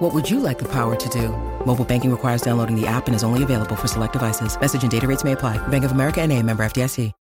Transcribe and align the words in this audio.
What 0.00 0.14
would 0.14 0.30
you 0.30 0.40
like 0.40 0.58
the 0.58 0.64
power 0.64 0.96
to 0.96 1.08
do? 1.10 1.28
Mobile 1.66 1.84
banking 1.84 2.10
requires 2.10 2.40
downloading 2.40 2.74
the 2.74 2.86
app 2.86 3.06
and 3.06 3.14
is 3.14 3.22
only 3.22 3.42
available 3.42 3.76
for 3.76 3.86
select 3.86 4.14
devices. 4.14 4.58
Message 4.58 4.82
and 4.82 4.90
data 4.90 5.06
rates 5.06 5.24
may 5.24 5.32
apply. 5.32 5.58
Bank 5.68 5.84
of 5.84 5.92
America 5.92 6.22
and 6.22 6.32
a 6.32 6.42
member 6.42 6.64
FDIC. 6.64 7.12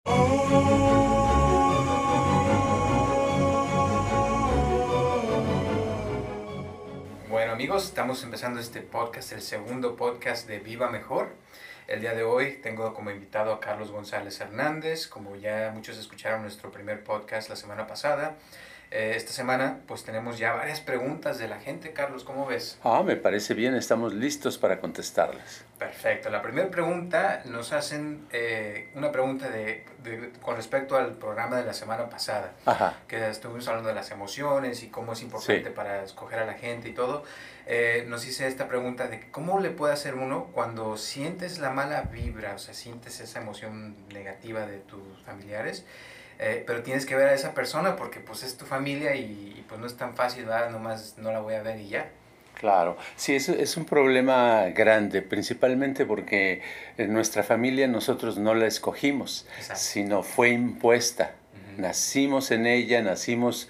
Bueno 7.29 7.51
amigos, 7.51 7.83
estamos 7.83 8.23
empezando 8.23 8.61
este 8.61 8.79
podcast, 8.79 9.33
el 9.33 9.41
segundo 9.41 9.97
podcast 9.97 10.47
de 10.47 10.59
Viva 10.59 10.89
Mejor. 10.89 11.35
El 11.85 11.99
día 11.99 12.13
de 12.13 12.23
hoy 12.23 12.61
tengo 12.63 12.93
como 12.93 13.11
invitado 13.11 13.51
a 13.51 13.59
Carlos 13.59 13.91
González 13.91 14.39
Hernández, 14.39 15.07
como 15.07 15.35
ya 15.35 15.71
muchos 15.75 15.97
escucharon 15.97 16.43
nuestro 16.43 16.71
primer 16.71 17.03
podcast 17.03 17.49
la 17.49 17.57
semana 17.57 17.87
pasada. 17.87 18.37
Eh, 18.91 19.13
esta 19.15 19.31
semana 19.31 19.81
pues 19.87 20.03
tenemos 20.03 20.39
ya 20.39 20.53
varias 20.53 20.79
preguntas 20.81 21.37
de 21.37 21.47
la 21.47 21.59
gente. 21.59 21.93
Carlos, 21.93 22.23
¿cómo 22.23 22.47
ves? 22.47 22.79
Ah, 22.83 23.03
me 23.05 23.15
parece 23.15 23.53
bien, 23.53 23.75
estamos 23.75 24.13
listos 24.15 24.57
para 24.57 24.79
contestarlas. 24.79 25.63
Perfecto. 25.77 26.29
La 26.31 26.41
primera 26.41 26.69
pregunta 26.71 27.43
nos 27.45 27.71
hacen 27.71 28.27
eh, 28.31 28.89
una 28.95 29.11
pregunta 29.11 29.47
de, 29.49 29.85
de- 30.03 30.31
con 30.41 30.55
respecto 30.55 30.97
al 30.97 31.13
programa 31.13 31.57
de 31.57 31.65
la 31.65 31.73
semana 31.73 32.09
pasada, 32.09 32.53
Ajá. 32.65 32.95
que 33.07 33.29
estuvimos 33.29 33.67
hablando 33.67 33.89
de 33.89 33.95
las 33.95 34.09
emociones 34.09 34.81
y 34.81 34.87
cómo 34.89 35.13
es 35.13 35.21
importante 35.21 35.65
Sí. 35.65 35.69
para 35.75 36.03
escoger 36.03 36.39
a 36.39 36.45
la 36.45 36.53
gente 36.55 36.89
y 36.89 36.93
todo. 36.93 37.23
Eh, 37.67 38.05
nos 38.07 38.25
hice 38.27 38.47
esta 38.47 38.67
pregunta 38.67 39.07
de 39.07 39.29
cómo 39.29 39.59
le 39.59 39.69
puede 39.69 39.93
hacer 39.93 40.15
uno 40.15 40.45
cuando 40.51 40.97
sientes 40.97 41.59
la 41.59 41.69
mala 41.69 42.01
vibra, 42.11 42.55
o 42.55 42.57
sea, 42.57 42.73
sientes 42.73 43.19
esa 43.19 43.39
emoción 43.39 43.95
negativa 44.11 44.65
de 44.65 44.79
tus 44.79 45.21
familiares. 45.23 45.85
Eh, 46.39 46.63
pero 46.65 46.81
tienes 46.83 47.05
que 47.05 47.15
ver 47.15 47.27
a 47.27 47.33
esa 47.33 47.53
persona 47.53 47.95
porque 47.97 48.21
pues 48.21 48.43
es 48.43 48.57
tu 48.57 48.65
familia 48.65 49.15
y, 49.15 49.55
y, 49.57 49.65
pues 49.67 49.79
no 49.79 49.85
es 49.85 49.97
tan 49.97 50.15
fácil, 50.15 50.45
¿verdad? 50.45 50.69
Nomás 50.71 51.15
no 51.17 51.31
la 51.31 51.41
voy 51.41 51.55
a 51.55 51.61
ver 51.61 51.79
y 51.79 51.89
ya. 51.89 52.09
Claro, 52.55 52.97
sí, 53.15 53.35
es, 53.35 53.47
es 53.47 53.77
un 53.77 53.85
problema 53.85 54.65
grande, 54.75 55.21
principalmente 55.21 56.05
porque 56.05 56.61
en 56.97 57.13
nuestra 57.13 57.43
familia 57.43 57.87
nosotros 57.87 58.37
no 58.37 58.53
la 58.53 58.67
escogimos, 58.67 59.47
Exacto. 59.57 59.81
sino 59.81 60.23
fue 60.23 60.49
impuesta. 60.49 61.35
Nacimos 61.77 62.51
en 62.51 62.67
ella, 62.67 63.01
nacimos 63.01 63.69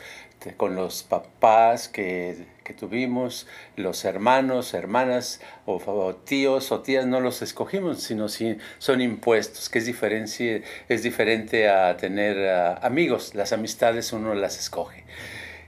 con 0.56 0.76
los 0.76 1.04
papás 1.04 1.90
que, 1.90 2.45
que 2.64 2.73
tuvimos, 2.73 3.48
los 3.76 4.06
hermanos, 4.06 4.73
hermanas 4.73 5.42
o, 5.66 5.76
o 5.86 6.16
tíos 6.16 6.72
o 6.72 6.81
tías 6.81 7.06
no 7.06 7.20
los 7.20 7.42
escogimos, 7.42 8.02
sino 8.02 8.30
si 8.30 8.58
son 8.78 9.02
impuestos, 9.02 9.70
que 9.70 9.80
es, 9.80 9.86
diferencia, 9.86 10.62
es 10.88 11.04
diferente 11.04 11.68
a 11.70 11.98
tener 11.98 12.48
ah, 12.48 12.80
amigos, 12.81 13.36
las 13.36 13.54
amistades 13.54 14.14
uno 14.14 14.34
las 14.34 14.59
escoge. 14.59 15.04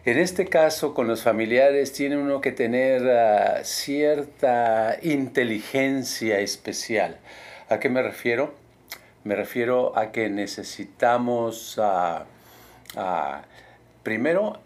En 0.04 0.18
este 0.18 0.48
caso, 0.48 0.94
con 0.94 1.08
los 1.08 1.22
familiares, 1.22 1.92
tiene 1.94 2.18
uno 2.18 2.42
que 2.42 2.52
tener 2.52 3.08
ah, 3.10 3.64
cierta 3.64 4.98
inteligencia 5.02 6.40
especial. 6.40 7.18
¿A 7.70 7.80
qué 7.80 7.90
me 7.90 8.02
refiero? 8.02 8.54
Me 9.24 9.36
refiero 9.36 9.98
a 9.98 10.12
que 10.12 10.30
necesitamos, 10.30 11.80
ah, 11.80 12.26
primero, 14.04 14.62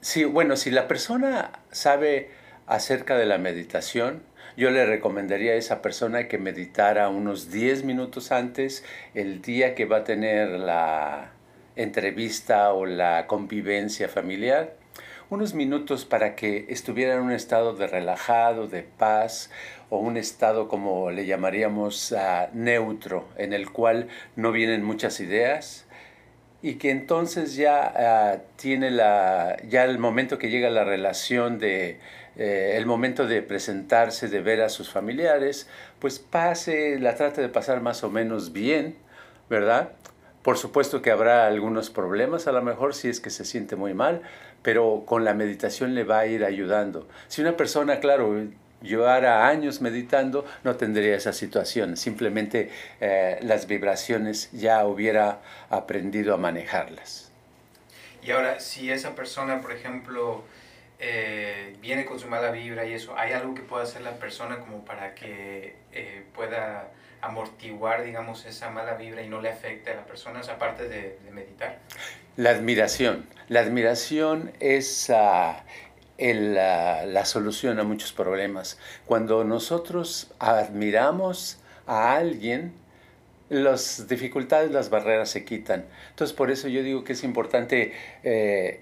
sí, 0.00 0.24
bueno, 0.24 0.56
si 0.56 0.70
la 0.70 0.88
persona 0.88 1.52
sabe 1.70 2.30
acerca 2.66 3.16
de 3.16 3.26
la 3.26 3.38
meditación, 3.38 4.22
yo 4.56 4.70
le 4.70 4.86
recomendaría 4.86 5.52
a 5.52 5.56
esa 5.56 5.82
persona 5.82 6.28
que 6.28 6.38
meditara 6.38 7.08
unos 7.08 7.50
10 7.50 7.84
minutos 7.84 8.32
antes 8.32 8.84
el 9.14 9.40
día 9.40 9.74
que 9.74 9.84
va 9.84 9.98
a 9.98 10.04
tener 10.04 10.48
la 10.48 11.30
entrevista 11.76 12.72
o 12.72 12.86
la 12.86 13.26
convivencia 13.26 14.08
familiar 14.08 14.74
unos 15.30 15.52
minutos 15.52 16.06
para 16.06 16.34
que 16.34 16.64
estuviera 16.68 17.14
en 17.14 17.20
un 17.20 17.32
estado 17.32 17.74
de 17.74 17.86
relajado, 17.86 18.66
de 18.66 18.82
paz, 18.82 19.50
o 19.90 19.98
un 19.98 20.16
estado 20.16 20.68
como 20.68 21.10
le 21.10 21.26
llamaríamos 21.26 22.12
ah, 22.12 22.48
neutro, 22.52 23.28
en 23.36 23.52
el 23.52 23.70
cual 23.70 24.08
no 24.36 24.52
vienen 24.52 24.84
muchas 24.84 25.20
ideas, 25.20 25.86
y 26.62 26.74
que 26.74 26.90
entonces 26.90 27.54
ya 27.54 27.92
ah, 27.96 28.38
tiene 28.56 28.90
la, 28.90 29.56
ya 29.68 29.84
el 29.84 29.98
momento 29.98 30.38
que 30.38 30.50
llega 30.50 30.70
la 30.70 30.84
relación 30.84 31.58
de, 31.58 32.00
eh, 32.38 32.74
el 32.76 32.86
momento 32.86 33.26
de 33.26 33.42
presentarse, 33.42 34.28
de 34.28 34.40
ver 34.40 34.60
a 34.62 34.68
sus 34.68 34.90
familiares, 34.90 35.68
pues 35.98 36.20
pase, 36.20 36.98
la 37.00 37.16
trate 37.16 37.40
de 37.40 37.48
pasar 37.48 37.80
más 37.80 38.04
o 38.04 38.10
menos 38.10 38.52
bien, 38.52 38.96
¿verdad? 39.50 39.90
Por 40.42 40.56
supuesto 40.56 41.02
que 41.02 41.10
habrá 41.10 41.46
algunos 41.46 41.90
problemas, 41.90 42.46
a 42.46 42.52
lo 42.52 42.62
mejor 42.62 42.94
si 42.94 43.08
es 43.08 43.20
que 43.20 43.30
se 43.30 43.44
siente 43.44 43.74
muy 43.74 43.92
mal, 43.92 44.22
pero 44.62 45.02
con 45.04 45.24
la 45.24 45.34
meditación 45.34 45.94
le 45.94 46.04
va 46.04 46.20
a 46.20 46.26
ir 46.26 46.44
ayudando. 46.44 47.08
Si 47.26 47.42
una 47.42 47.56
persona, 47.56 47.98
claro, 47.98 48.32
llevara 48.82 49.46
años 49.46 49.80
meditando, 49.80 50.44
no 50.64 50.76
tendría 50.76 51.16
esa 51.16 51.32
situación. 51.32 51.96
Simplemente 51.96 52.70
eh, 53.00 53.38
las 53.42 53.66
vibraciones 53.66 54.50
ya 54.52 54.84
hubiera 54.86 55.40
aprendido 55.70 56.34
a 56.34 56.36
manejarlas. 56.36 57.30
Y 58.22 58.30
ahora, 58.30 58.60
si 58.60 58.90
esa 58.90 59.14
persona, 59.14 59.60
por 59.60 59.72
ejemplo, 59.72 60.44
eh, 60.98 61.76
viene 61.80 62.04
con 62.04 62.18
su 62.18 62.28
mala 62.28 62.50
vibra 62.50 62.84
y 62.84 62.92
eso, 62.92 63.16
¿hay 63.16 63.32
algo 63.32 63.54
que 63.54 63.62
pueda 63.62 63.84
hacer 63.84 64.02
la 64.02 64.12
persona 64.12 64.58
como 64.58 64.84
para 64.84 65.14
que 65.14 65.76
eh, 65.92 66.24
pueda 66.34 66.88
amortiguar, 67.20 68.04
digamos, 68.04 68.44
esa 68.46 68.70
mala 68.70 68.94
vibra 68.94 69.22
y 69.22 69.28
no 69.28 69.40
le 69.40 69.50
afecte 69.50 69.90
a 69.90 69.94
la 69.94 70.04
persona, 70.04 70.40
aparte 70.40 70.88
de, 70.88 71.18
de 71.24 71.30
meditar? 71.30 71.78
La 72.36 72.50
admiración. 72.50 73.26
La 73.48 73.60
admiración 73.60 74.52
es 74.60 75.10
ah, 75.10 75.64
la 76.18 77.24
solución 77.24 77.78
a 77.78 77.84
muchos 77.84 78.12
problemas. 78.12 78.78
Cuando 79.06 79.44
nosotros 79.44 80.32
admiramos 80.38 81.58
a 81.86 82.16
alguien, 82.16 82.72
las 83.48 84.08
dificultades, 84.08 84.70
las 84.70 84.90
barreras 84.90 85.30
se 85.30 85.44
quitan. 85.44 85.86
Entonces, 86.10 86.36
por 86.36 86.50
eso 86.50 86.68
yo 86.68 86.82
digo 86.82 87.04
que 87.04 87.14
es 87.14 87.24
importante 87.24 87.92
eh, 88.22 88.80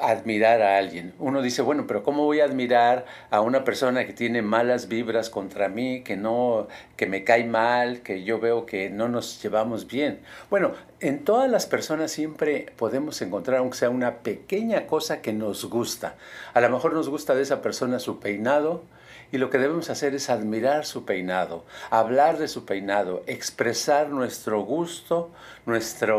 admirar 0.00 0.62
a 0.62 0.78
alguien. 0.78 1.14
Uno 1.18 1.42
dice, 1.42 1.62
bueno, 1.62 1.86
pero 1.86 2.02
¿cómo 2.02 2.24
voy 2.24 2.40
a 2.40 2.44
admirar 2.44 3.06
a 3.30 3.40
una 3.40 3.64
persona 3.64 4.06
que 4.06 4.12
tiene 4.12 4.42
malas 4.42 4.88
vibras 4.88 5.30
contra 5.30 5.68
mí, 5.68 6.02
que 6.02 6.16
no, 6.16 6.68
que 6.96 7.06
me 7.06 7.24
cae 7.24 7.44
mal, 7.44 8.00
que 8.00 8.24
yo 8.24 8.38
veo 8.38 8.66
que 8.66 8.90
no 8.90 9.08
nos 9.08 9.42
llevamos 9.42 9.86
bien? 9.86 10.20
Bueno, 10.50 10.72
en 11.00 11.24
todas 11.24 11.50
las 11.50 11.66
personas 11.66 12.10
siempre 12.10 12.72
podemos 12.76 13.20
encontrar, 13.22 13.58
aunque 13.58 13.78
sea 13.78 13.90
una 13.90 14.16
pequeña 14.18 14.86
cosa 14.86 15.20
que 15.22 15.32
nos 15.32 15.64
gusta. 15.64 16.14
A 16.54 16.60
lo 16.60 16.70
mejor 16.70 16.92
nos 16.92 17.08
gusta 17.08 17.34
de 17.34 17.42
esa 17.42 17.62
persona 17.62 17.98
su 17.98 18.20
peinado, 18.20 18.82
y 19.32 19.38
lo 19.38 19.50
que 19.50 19.58
debemos 19.58 19.90
hacer 19.90 20.14
es 20.14 20.30
admirar 20.30 20.86
su 20.86 21.04
peinado, 21.04 21.64
hablar 21.90 22.38
de 22.38 22.48
su 22.48 22.64
peinado, 22.64 23.22
expresar 23.26 24.08
nuestro 24.08 24.60
gusto, 24.60 25.30
nuestra 25.64 26.14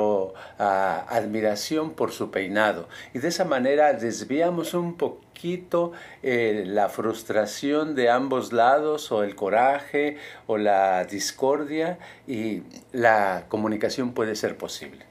admiración 0.58 1.92
por 1.92 2.12
su 2.12 2.32
peinado. 2.32 2.88
Y 3.14 3.20
de 3.20 3.30
esa 3.30 3.46
manera 3.46 3.94
desviamos 3.94 4.74
un 4.74 4.98
poquito 4.98 5.94
eh, 6.24 6.64
la 6.66 6.90
frustración 6.90 7.96
de 7.96 8.10
ambos 8.10 8.54
lados 8.54 9.12
o 9.12 9.24
el 9.24 9.36
coraje 9.36 10.18
o 10.48 10.58
la 10.58 11.06
discordia 11.06 12.00
y 12.28 12.64
la 12.92 13.46
comunicación 13.48 14.14
puede 14.14 14.36
ser 14.36 14.58
posible. 14.58 15.06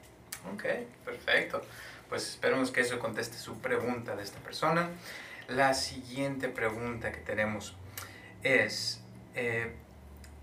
Ok, 0.53 0.63
perfecto. 1.05 1.61
Pues 2.09 2.29
esperemos 2.29 2.71
que 2.71 2.81
eso 2.81 2.99
conteste 2.99 3.37
su 3.37 3.57
pregunta 3.59 4.15
de 4.15 4.23
esta 4.23 4.39
persona. 4.39 4.89
La 5.49 5.73
siguiente 5.73 6.47
pregunta 6.49 7.11
que 7.11 7.19
tenemos 7.19 7.75
es, 8.47 9.01
eh, 9.35 9.71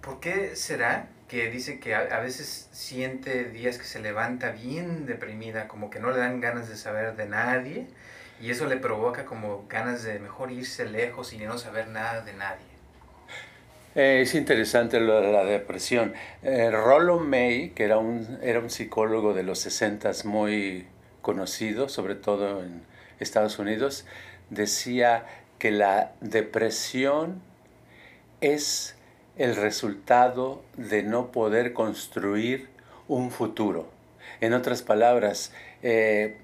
¿por 0.00 0.20
qué 0.20 0.56
será 0.56 1.08
que 1.28 1.50
dice 1.50 1.80
que 1.80 1.94
a, 1.94 2.20
veces 2.20 2.68
siente 2.72 3.44
días 3.44 3.78
que 3.78 3.84
se 3.84 3.98
levanta 4.00 4.50
bien 4.50 5.06
deprimida, 5.06 5.68
como 5.68 5.90
que 5.90 5.98
no 5.98 6.10
le 6.10 6.18
dan 6.18 6.40
ganas 6.40 6.68
de 6.68 6.76
saber 6.76 7.16
de 7.16 7.26
nadie, 7.26 7.86
y 8.40 8.50
eso 8.50 8.66
le 8.66 8.76
provoca 8.76 9.24
como 9.24 9.66
ganas 9.68 10.02
de 10.02 10.18
mejor 10.18 10.52
irse 10.52 10.84
lejos 10.84 11.32
y 11.32 11.38
no 11.38 11.58
saber 11.58 11.88
nada 11.88 12.20
de 12.20 12.34
nadie? 12.34 12.74
Eh, 13.94 14.20
es 14.22 14.34
interesante 14.34 15.00
lo 15.00 15.20
de 15.20 15.32
la 15.32 15.44
depresión. 15.44 16.14
Eh, 16.42 16.70
Rollo 16.70 17.18
May, 17.18 17.70
que 17.70 17.84
era 17.84 17.98
un, 17.98 18.38
era 18.42 18.58
un 18.58 18.68
psicólogo 18.68 19.34
de 19.34 19.44
los 19.44 19.60
60 19.60 20.10
muy 20.24 20.86
conocido, 21.22 21.88
sobre 21.88 22.16
todo 22.16 22.62
en 22.62 22.82
Estados 23.20 23.58
Unidos, 23.58 24.04
decía 24.50 25.24
que 25.58 25.70
la 25.70 26.12
depresión 26.20 27.40
es 28.52 28.94
el 29.36 29.56
resultado 29.56 30.62
de 30.76 31.02
no 31.02 31.32
poder 31.32 31.72
construir 31.72 32.68
un 33.08 33.30
futuro. 33.30 33.88
En 34.40 34.52
otras 34.52 34.82
palabras, 34.82 35.52
eh, 35.82 36.36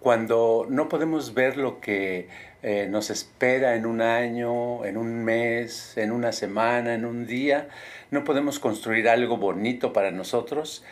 cuando 0.00 0.66
no 0.68 0.88
podemos 0.88 1.34
ver 1.34 1.56
lo 1.56 1.80
que 1.80 2.28
eh, 2.62 2.86
nos 2.88 3.10
espera 3.10 3.76
en 3.76 3.86
un 3.86 4.00
año, 4.00 4.84
en 4.84 4.96
un 4.96 5.24
mes, 5.24 5.96
en 5.96 6.12
una 6.12 6.32
semana, 6.32 6.94
en 6.94 7.04
un 7.04 7.26
día, 7.26 7.68
no 8.10 8.24
podemos 8.24 8.58
construir 8.58 9.08
algo 9.08 9.36
bonito 9.36 9.92
para 9.92 10.10
nosotros, 10.10 10.84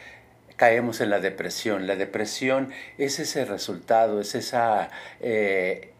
caemos 0.56 1.00
en 1.00 1.10
la 1.10 1.20
depresión. 1.20 1.86
La 1.86 1.96
depresión 1.96 2.70
es 2.98 3.18
ese 3.18 3.44
resultado, 3.44 4.20
es 4.20 4.34
esa, 4.34 4.90
eh, 5.20 5.92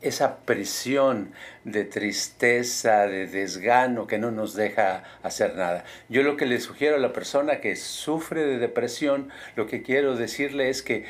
esa 0.00 0.38
presión 0.38 1.32
de 1.64 1.84
tristeza, 1.84 3.06
de 3.06 3.26
desgano 3.26 4.06
que 4.06 4.18
no 4.18 4.30
nos 4.30 4.54
deja 4.54 5.02
hacer 5.22 5.56
nada. 5.56 5.84
Yo 6.08 6.22
lo 6.22 6.36
que 6.36 6.46
le 6.46 6.60
sugiero 6.60 6.96
a 6.96 7.00
la 7.00 7.12
persona 7.12 7.60
que 7.60 7.74
sufre 7.76 8.44
de 8.44 8.58
depresión, 8.58 9.30
lo 9.56 9.66
que 9.66 9.82
quiero 9.82 10.16
decirle 10.16 10.70
es 10.70 10.82
que 10.82 11.04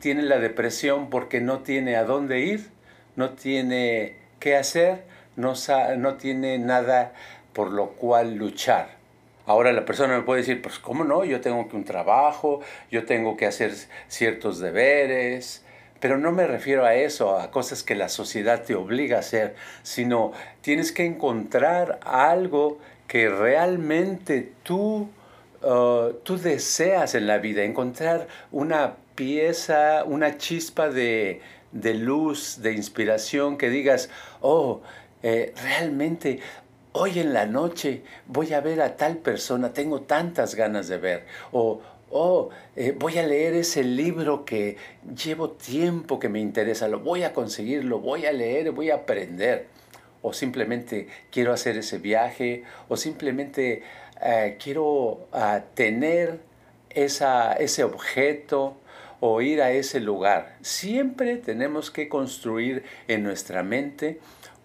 tiene 0.00 0.22
la 0.22 0.38
depresión 0.38 1.10
porque 1.10 1.40
no 1.40 1.60
tiene 1.60 1.96
a 1.96 2.04
dónde 2.04 2.40
ir, 2.40 2.68
no 3.16 3.30
tiene 3.30 4.16
qué 4.40 4.56
hacer, 4.56 5.04
no, 5.36 5.54
no 5.98 6.14
tiene 6.14 6.58
nada 6.58 7.12
por 7.52 7.70
lo 7.70 7.90
cual 7.90 8.34
luchar. 8.34 8.88
Ahora 9.46 9.72
la 9.72 9.84
persona 9.84 10.16
me 10.16 10.22
puede 10.22 10.40
decir, 10.40 10.62
pues 10.62 10.78
cómo 10.78 11.04
no, 11.04 11.24
yo 11.24 11.42
tengo 11.42 11.68
que 11.68 11.76
un 11.76 11.84
trabajo, 11.84 12.60
yo 12.90 13.04
tengo 13.04 13.36
que 13.36 13.46
hacer 13.46 13.72
ciertos 14.08 14.58
deberes, 14.58 15.63
pero 16.04 16.18
no 16.18 16.32
me 16.32 16.46
refiero 16.46 16.84
a 16.84 16.94
eso, 16.96 17.38
a 17.38 17.50
cosas 17.50 17.82
que 17.82 17.94
la 17.94 18.10
sociedad 18.10 18.62
te 18.62 18.74
obliga 18.74 19.16
a 19.16 19.20
hacer, 19.20 19.54
sino 19.82 20.32
tienes 20.60 20.92
que 20.92 21.06
encontrar 21.06 21.98
algo 22.04 22.78
que 23.06 23.30
realmente 23.30 24.52
tú, 24.64 25.08
uh, 25.62 26.12
tú 26.22 26.36
deseas 26.36 27.14
en 27.14 27.26
la 27.26 27.38
vida, 27.38 27.62
encontrar 27.62 28.28
una 28.52 28.96
pieza, 29.14 30.04
una 30.04 30.36
chispa 30.36 30.90
de, 30.90 31.40
luz, 31.72 32.60
de 32.60 32.74
inspiración, 32.74 33.56
que 33.56 33.70
digas, 33.70 34.10
oh, 34.42 34.82
eh, 35.22 35.54
realmente 35.62 36.40
hoy 36.92 37.18
en 37.18 37.32
la 37.32 37.46
noche 37.46 38.02
voy 38.26 38.52
a 38.52 38.60
ver 38.60 38.82
a 38.82 38.98
tal 38.98 39.16
persona, 39.16 39.72
tengo 39.72 40.02
tantas 40.02 40.54
ganas 40.54 40.86
de 40.86 40.98
ver. 40.98 41.26
Oh, 42.14 42.50
eh, 42.76 42.94
voy 42.96 43.18
a 43.18 43.26
leer 43.26 43.54
ese 43.54 43.82
libro 43.82 44.44
que 44.44 44.76
llevo 45.16 45.50
tiempo 45.50 46.20
que 46.20 46.28
me 46.28 46.38
interesa, 46.38 46.86
lo 46.86 47.00
voy 47.00 47.24
a 47.24 47.32
conseguir, 47.32 47.84
lo 47.84 47.98
voy 47.98 48.24
a 48.24 48.32
leer, 48.32 48.70
voy 48.70 48.90
a 48.90 48.96
aprender. 48.96 49.66
O 50.22 50.32
simplemente 50.32 51.08
quiero 51.30 51.52
hacer 51.52 51.76
ese 51.76 51.98
viaje, 51.98 52.62
o 52.88 52.96
simplemente 52.96 53.82
eh, 54.22 54.56
quiero 54.62 55.26
ah, 55.32 55.64
tener 55.74 56.38
esa, 56.90 57.52
ese 57.54 57.82
objeto 57.82 58.76
o 59.18 59.40
ir 59.42 59.60
a 59.60 59.72
ese 59.72 59.98
lugar. 59.98 60.56
Siempre 60.62 61.36
tenemos 61.36 61.90
que 61.90 62.08
construir 62.08 62.84
en 63.08 63.24
nuestra 63.24 63.64
mente 63.64 64.20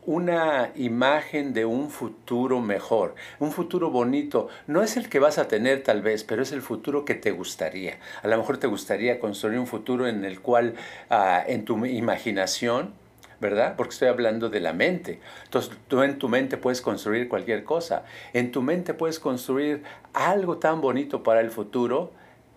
una 0.06 0.72
imagen 0.76 1.54
de 1.54 1.66
un 1.66 1.90
futuro 1.90 2.62
mejor, 2.62 3.16
un 3.40 3.52
futuro 3.52 3.90
bonito. 3.90 4.48
No 4.68 4.82
es 4.82 4.98
el 4.98 5.10
que 5.10 5.20
vas 5.20 5.38
a 5.38 5.48
tener 5.48 5.84
tal 5.84 6.02
vez, 6.02 6.24
pero 6.24 6.42
es 6.42 6.52
el 6.52 6.62
futuro 6.62 7.06
que 7.06 7.16
te 7.16 7.32
gustaría. 7.32 8.00
A 8.24 8.28
lo 8.28 8.38
mejor 8.38 8.58
te 8.58 8.68
gustaría 8.68 9.20
construir 9.20 9.60
un 9.60 9.68
futuro 9.68 10.08
en 10.08 10.26
el 10.26 10.40
cual 10.42 10.76
ah, 11.10 11.44
en 11.46 11.66
tu 11.66 11.86
imaginación, 11.86 12.94
¿verdad? 13.40 13.76
Porque 13.76 13.94
estoy 13.94 14.08
hablando 14.08 14.50
de 14.50 14.60
la 14.60 14.74
mente. 14.74 15.20
Entonces 15.44 15.72
tú 15.88 16.02
en 16.02 16.18
tu 16.18 16.30
mente 16.30 16.58
puedes 16.58 16.82
construir 16.82 17.30
cualquier 17.30 17.64
cosa. 17.64 18.04
En 18.34 18.52
tu 18.52 18.62
mente 18.62 18.94
puedes 18.94 19.20
construir 19.20 19.84
algo 20.14 20.58
tan 20.58 20.82
bonito 20.82 21.24
para 21.24 21.42
el 21.42 21.52
futuro 21.52 22.12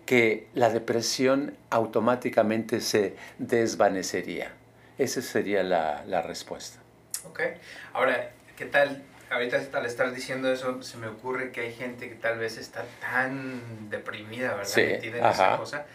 que 0.05 0.47
la 0.53 0.69
depresión 0.69 1.55
automáticamente 1.69 2.81
se 2.81 3.15
desvanecería. 3.37 4.51
Esa 4.97 5.21
sería 5.21 5.63
la, 5.63 6.03
la 6.05 6.21
respuesta. 6.21 6.82
Ok. 7.25 7.41
Ahora, 7.93 8.31
¿qué 8.57 8.65
tal? 8.65 9.03
Ahorita 9.29 9.59
al 9.73 9.85
estar 9.85 10.13
diciendo 10.13 10.51
eso, 10.51 10.83
se 10.83 10.97
me 10.97 11.07
ocurre 11.07 11.51
que 11.51 11.61
hay 11.61 11.73
gente 11.73 12.07
que 12.07 12.15
tal 12.15 12.37
vez 12.37 12.57
está 12.57 12.85
tan 13.01 13.89
deprimida, 13.89 14.49
¿verdad? 14.49 14.65
Sí, 14.65 14.81
Metida 14.81 15.17
en 15.17 15.25
esa 15.25 15.57
cosa, 15.57 15.85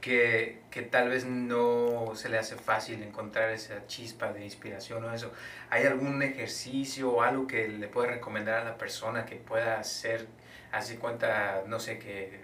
que, 0.00 0.60
que, 0.70 0.82
tal 0.82 1.08
vez 1.08 1.24
no 1.24 2.12
se 2.14 2.28
le 2.28 2.38
hace 2.38 2.54
fácil 2.56 3.02
encontrar 3.02 3.50
esa 3.50 3.86
chispa 3.86 4.32
de 4.32 4.44
inspiración 4.44 5.02
o 5.04 5.12
eso. 5.12 5.32
¿Hay 5.70 5.84
algún 5.86 6.22
ejercicio 6.22 7.10
o 7.10 7.22
algo 7.22 7.46
que 7.46 7.66
le 7.66 7.88
puede 7.88 8.08
recomendar 8.08 8.60
a 8.60 8.64
la 8.64 8.78
persona 8.78 9.26
que 9.26 9.36
pueda 9.36 9.80
hacer, 9.80 10.28
así 10.70 10.96
cuenta, 10.96 11.62
no 11.66 11.80
sé, 11.80 11.98
que 11.98 12.38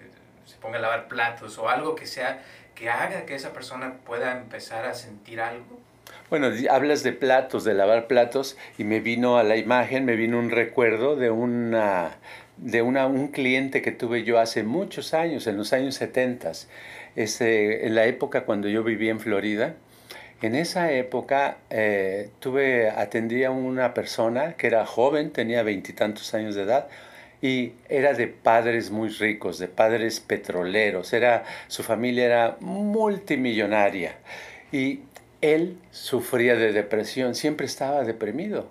se 0.46 0.56
ponga 0.56 0.78
a 0.78 0.80
lavar 0.80 1.06
platos 1.06 1.58
o 1.58 1.68
algo 1.68 1.94
que 1.94 2.06
sea, 2.06 2.42
que 2.74 2.90
haga 2.90 3.24
que 3.24 3.36
esa 3.36 3.52
persona 3.52 3.98
pueda 4.04 4.32
empezar 4.32 4.86
a 4.86 4.94
sentir 4.94 5.40
algo? 5.40 5.79
Bueno, 6.28 6.48
hablas 6.70 7.02
de 7.02 7.12
platos, 7.12 7.64
de 7.64 7.74
lavar 7.74 8.06
platos, 8.06 8.56
y 8.78 8.84
me 8.84 9.00
vino 9.00 9.38
a 9.38 9.42
la 9.42 9.56
imagen, 9.56 10.04
me 10.04 10.16
vino 10.16 10.38
un 10.38 10.50
recuerdo 10.50 11.16
de 11.16 11.30
una 11.30 12.18
de 12.60 12.82
una, 12.82 13.06
un 13.06 13.28
cliente 13.28 13.80
que 13.82 13.90
tuve 13.90 14.22
yo 14.22 14.38
hace 14.38 14.62
muchos 14.62 15.14
años, 15.14 15.46
en 15.46 15.56
los 15.56 15.72
años 15.72 15.94
70, 15.94 16.52
este, 17.16 17.86
en 17.86 17.94
la 17.94 18.06
época 18.06 18.42
cuando 18.44 18.68
yo 18.68 18.84
vivía 18.84 19.10
en 19.10 19.20
Florida. 19.20 19.74
En 20.42 20.54
esa 20.54 20.92
época 20.92 21.58
eh, 21.68 22.30
tuve, 22.38 22.88
atendí 22.90 23.44
a 23.44 23.50
una 23.50 23.92
persona 23.92 24.54
que 24.54 24.66
era 24.66 24.86
joven, 24.86 25.30
tenía 25.30 25.62
veintitantos 25.62 26.32
años 26.34 26.54
de 26.54 26.62
edad, 26.62 26.88
y 27.42 27.72
era 27.88 28.12
de 28.14 28.26
padres 28.26 28.90
muy 28.90 29.08
ricos, 29.08 29.58
de 29.58 29.68
padres 29.68 30.20
petroleros, 30.20 31.12
era, 31.12 31.44
su 31.68 31.82
familia 31.82 32.24
era 32.26 32.56
multimillonaria. 32.60 34.16
Y 34.72 35.00
él 35.40 35.78
sufría 35.90 36.56
de 36.56 36.72
depresión, 36.72 37.34
siempre 37.34 37.66
estaba 37.66 38.04
deprimido. 38.04 38.68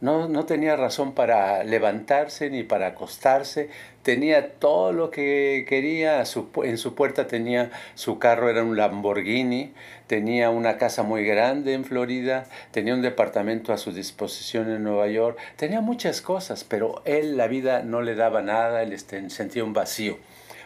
No, 0.00 0.28
no, 0.28 0.46
tenía 0.46 0.74
razón 0.74 1.14
para 1.14 1.62
levantarse 1.62 2.50
ni 2.50 2.64
para 2.64 2.88
acostarse, 2.88 3.70
tenía 4.02 4.54
todo 4.54 4.92
lo 4.92 5.12
que 5.12 5.64
quería, 5.68 6.24
en 6.64 6.78
su 6.78 6.94
puerta 6.96 7.28
tenía 7.28 7.70
su 7.94 8.18
carro, 8.18 8.50
era 8.50 8.64
un 8.64 8.76
Lamborghini, 8.76 9.72
tenía 10.08 10.50
una 10.50 10.76
casa 10.76 11.04
muy 11.04 11.24
grande 11.24 11.74
en 11.74 11.84
Florida, 11.84 12.46
tenía 12.72 12.94
un 12.94 13.02
departamento 13.02 13.72
a 13.72 13.78
su 13.78 13.92
disposición 13.92 14.72
en 14.72 14.82
Nueva 14.82 15.06
York, 15.06 15.38
tenía 15.54 15.80
muchas 15.80 16.20
cosas, 16.20 16.64
pero 16.64 17.00
él 17.04 17.36
la 17.36 17.46
vida 17.46 17.84
no 17.84 18.02
le 18.02 18.16
daba 18.16 18.42
nada, 18.42 18.82
él 18.82 18.92
este, 18.92 19.30
sentía 19.30 19.62
un 19.62 19.72
vacío. 19.72 20.18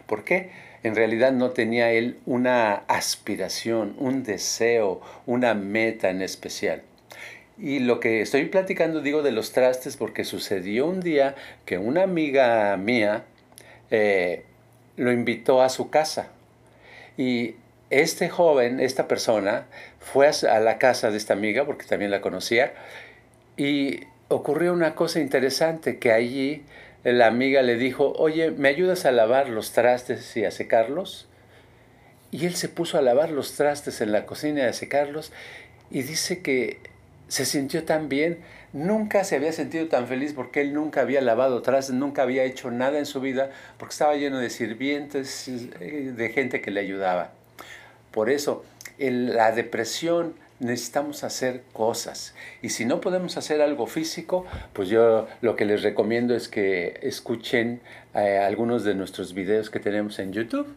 ¿Por 0.07 0.25
qué? 0.25 0.51
En 0.83 0.95
realidad 0.95 1.33
no 1.33 1.51
tenía 1.51 1.93
él 1.93 2.19
una 2.27 2.75
aspiración, 2.89 3.95
un 3.99 4.23
deseo, 4.23 5.01
una 5.27 5.55
meta 5.55 6.11
en 6.11 6.23
especial. 6.23 6.83
Y 7.59 7.79
lo 7.79 8.01
que 8.01 8.21
estoy 8.21 8.45
platicando 8.47 9.01
digo 9.01 9.23
de 9.23 9.33
los 9.33 9.53
trastes 9.53 9.97
porque 9.97 10.25
sucedió 10.25 10.87
un 10.87 11.01
día 11.01 11.35
que 11.65 11.79
una 11.79 12.03
amiga 12.03 12.77
mía 12.77 13.25
eh, 13.91 14.45
lo 14.97 15.11
invitó 15.11 15.63
a 15.63 15.69
su 15.69 15.89
casa. 15.89 16.29
Y 17.17 17.55
este 17.89 18.29
joven, 18.29 18.81
esta 18.81 19.09
persona, 19.09 19.67
fue 20.01 20.29
a 20.29 20.61
la 20.61 20.79
casa 20.79 21.11
de 21.11 21.17
esta 21.17 21.33
amiga 21.33 21.65
porque 21.65 21.87
también 21.87 22.11
la 22.11 22.21
conocía 22.21 22.75
y 23.57 24.01
ocurrió 24.29 24.73
una 24.73 24.95
cosa 24.95 25.21
interesante 25.21 25.99
que 25.99 26.13
allí 26.13 26.63
la 27.13 27.29
amiga 27.29 27.63
le 27.63 27.77
dijo, 27.77 28.13
oye, 28.17 28.51
¿me 28.51 28.69
ayudas 28.69 29.07
a 29.07 29.13
lavar 29.13 29.49
los 29.49 29.71
trastes 29.73 30.37
y 30.37 30.45
a 30.45 30.51
secarlos? 30.51 31.29
Y 32.33 32.47
él 32.47 32.57
se 32.57 32.69
puso 32.69 32.99
a 32.99 33.03
lavar 33.03 33.31
los 33.31 33.55
trastes 33.55 34.01
en 34.01 34.11
la 34.11 34.27
cocina 34.27 34.63
y 34.63 34.65
a 34.65 34.73
secarlos 34.73 35.33
y 35.89 36.03
dice 36.03 36.43
que 36.43 36.81
se 37.29 37.45
sintió 37.45 37.85
tan 37.85 38.09
bien, 38.09 38.39
nunca 38.73 39.23
se 39.23 39.37
había 39.37 39.53
sentido 39.53 39.87
tan 39.87 40.09
feliz 40.09 40.33
porque 40.33 40.61
él 40.61 40.75
nunca 40.75 41.01
había 41.01 41.21
lavado 41.21 41.63
trastes, 41.63 41.95
nunca 41.95 42.23
había 42.23 42.43
hecho 42.43 42.73
nada 42.73 42.99
en 42.99 43.07
su 43.07 43.21
vida 43.21 43.51
porque 43.79 43.93
estaba 43.93 44.17
lleno 44.17 44.39
de 44.39 44.51
sirvientes, 44.51 45.49
de 45.79 46.31
gente 46.35 46.61
que 46.61 46.73
le 46.73 46.81
ayudaba. 46.81 47.33
Por 48.11 48.31
eso, 48.31 48.65
la 48.99 49.53
depresión 49.53 50.35
necesitamos 50.61 51.25
hacer 51.25 51.63
cosas. 51.73 52.35
Y 52.63 52.71
si 52.71 52.85
no 52.85 53.01
podemos 53.01 53.37
hacer 53.37 53.61
algo 53.61 53.87
físico, 53.87 54.47
pues 54.73 54.89
yo 54.89 55.29
lo 55.41 55.57
que 55.57 55.65
les 55.65 55.83
recomiendo 55.83 56.35
es 56.35 56.49
que 56.49 56.99
escuchen 57.03 57.81
eh, 58.15 58.39
algunos 58.39 58.85
de 58.85 58.95
nuestros 58.95 59.35
videos 59.35 59.71
que 59.71 59.81
tenemos 59.81 60.19
en 60.19 60.33
YouTube, 60.33 60.75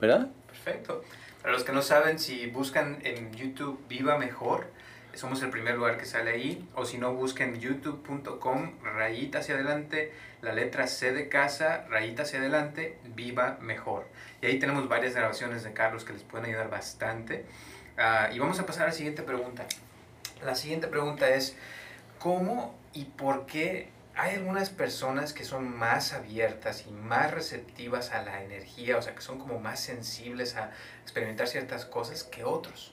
¿verdad? 0.00 0.28
Perfecto. 0.46 1.02
Para 1.40 1.54
los 1.54 1.64
que 1.64 1.72
no 1.72 1.82
saben, 1.82 2.18
si 2.18 2.46
buscan 2.46 2.98
en 3.02 3.32
YouTube 3.32 3.80
Viva 3.88 4.16
Mejor, 4.16 4.66
somos 5.14 5.42
el 5.42 5.50
primer 5.50 5.74
lugar 5.74 5.98
que 5.98 6.06
sale 6.06 6.30
ahí. 6.30 6.68
O 6.74 6.84
si 6.84 6.98
no, 6.98 7.14
busquen 7.14 7.60
youtube.com, 7.60 8.72
rayita 8.82 9.40
hacia 9.40 9.56
adelante, 9.56 10.12
la 10.40 10.52
letra 10.52 10.86
C 10.86 11.12
de 11.12 11.28
casa, 11.28 11.84
rayita 11.90 12.22
hacia 12.22 12.38
adelante, 12.38 12.96
Viva 13.14 13.58
Mejor. 13.60 14.06
Y 14.40 14.46
ahí 14.46 14.58
tenemos 14.58 14.88
varias 14.88 15.14
grabaciones 15.14 15.64
de 15.64 15.72
Carlos 15.72 16.04
que 16.04 16.12
les 16.12 16.22
pueden 16.22 16.46
ayudar 16.46 16.70
bastante. 16.70 17.44
Ah, 17.96 18.30
y 18.32 18.38
vamos 18.38 18.58
a 18.58 18.66
pasar 18.66 18.84
a 18.84 18.86
la 18.86 18.92
siguiente 18.92 19.22
pregunta. 19.22 19.64
La 20.44 20.54
siguiente 20.54 20.88
pregunta 20.88 21.28
es, 21.28 21.56
¿cómo 22.18 22.74
y 22.92 23.04
por 23.04 23.46
qué 23.46 23.88
hay 24.14 24.36
algunas 24.36 24.70
personas 24.70 25.32
que 25.32 25.44
son 25.44 25.76
más 25.76 26.12
abiertas 26.12 26.84
y 26.86 26.90
más 26.92 27.30
receptivas 27.32 28.12
a 28.12 28.22
la 28.22 28.42
energía, 28.42 28.98
o 28.98 29.02
sea, 29.02 29.14
que 29.14 29.22
son 29.22 29.38
como 29.38 29.58
más 29.58 29.80
sensibles 29.80 30.56
a 30.56 30.70
experimentar 31.02 31.48
ciertas 31.48 31.86
cosas 31.86 32.22
que 32.24 32.44
otros. 32.44 32.92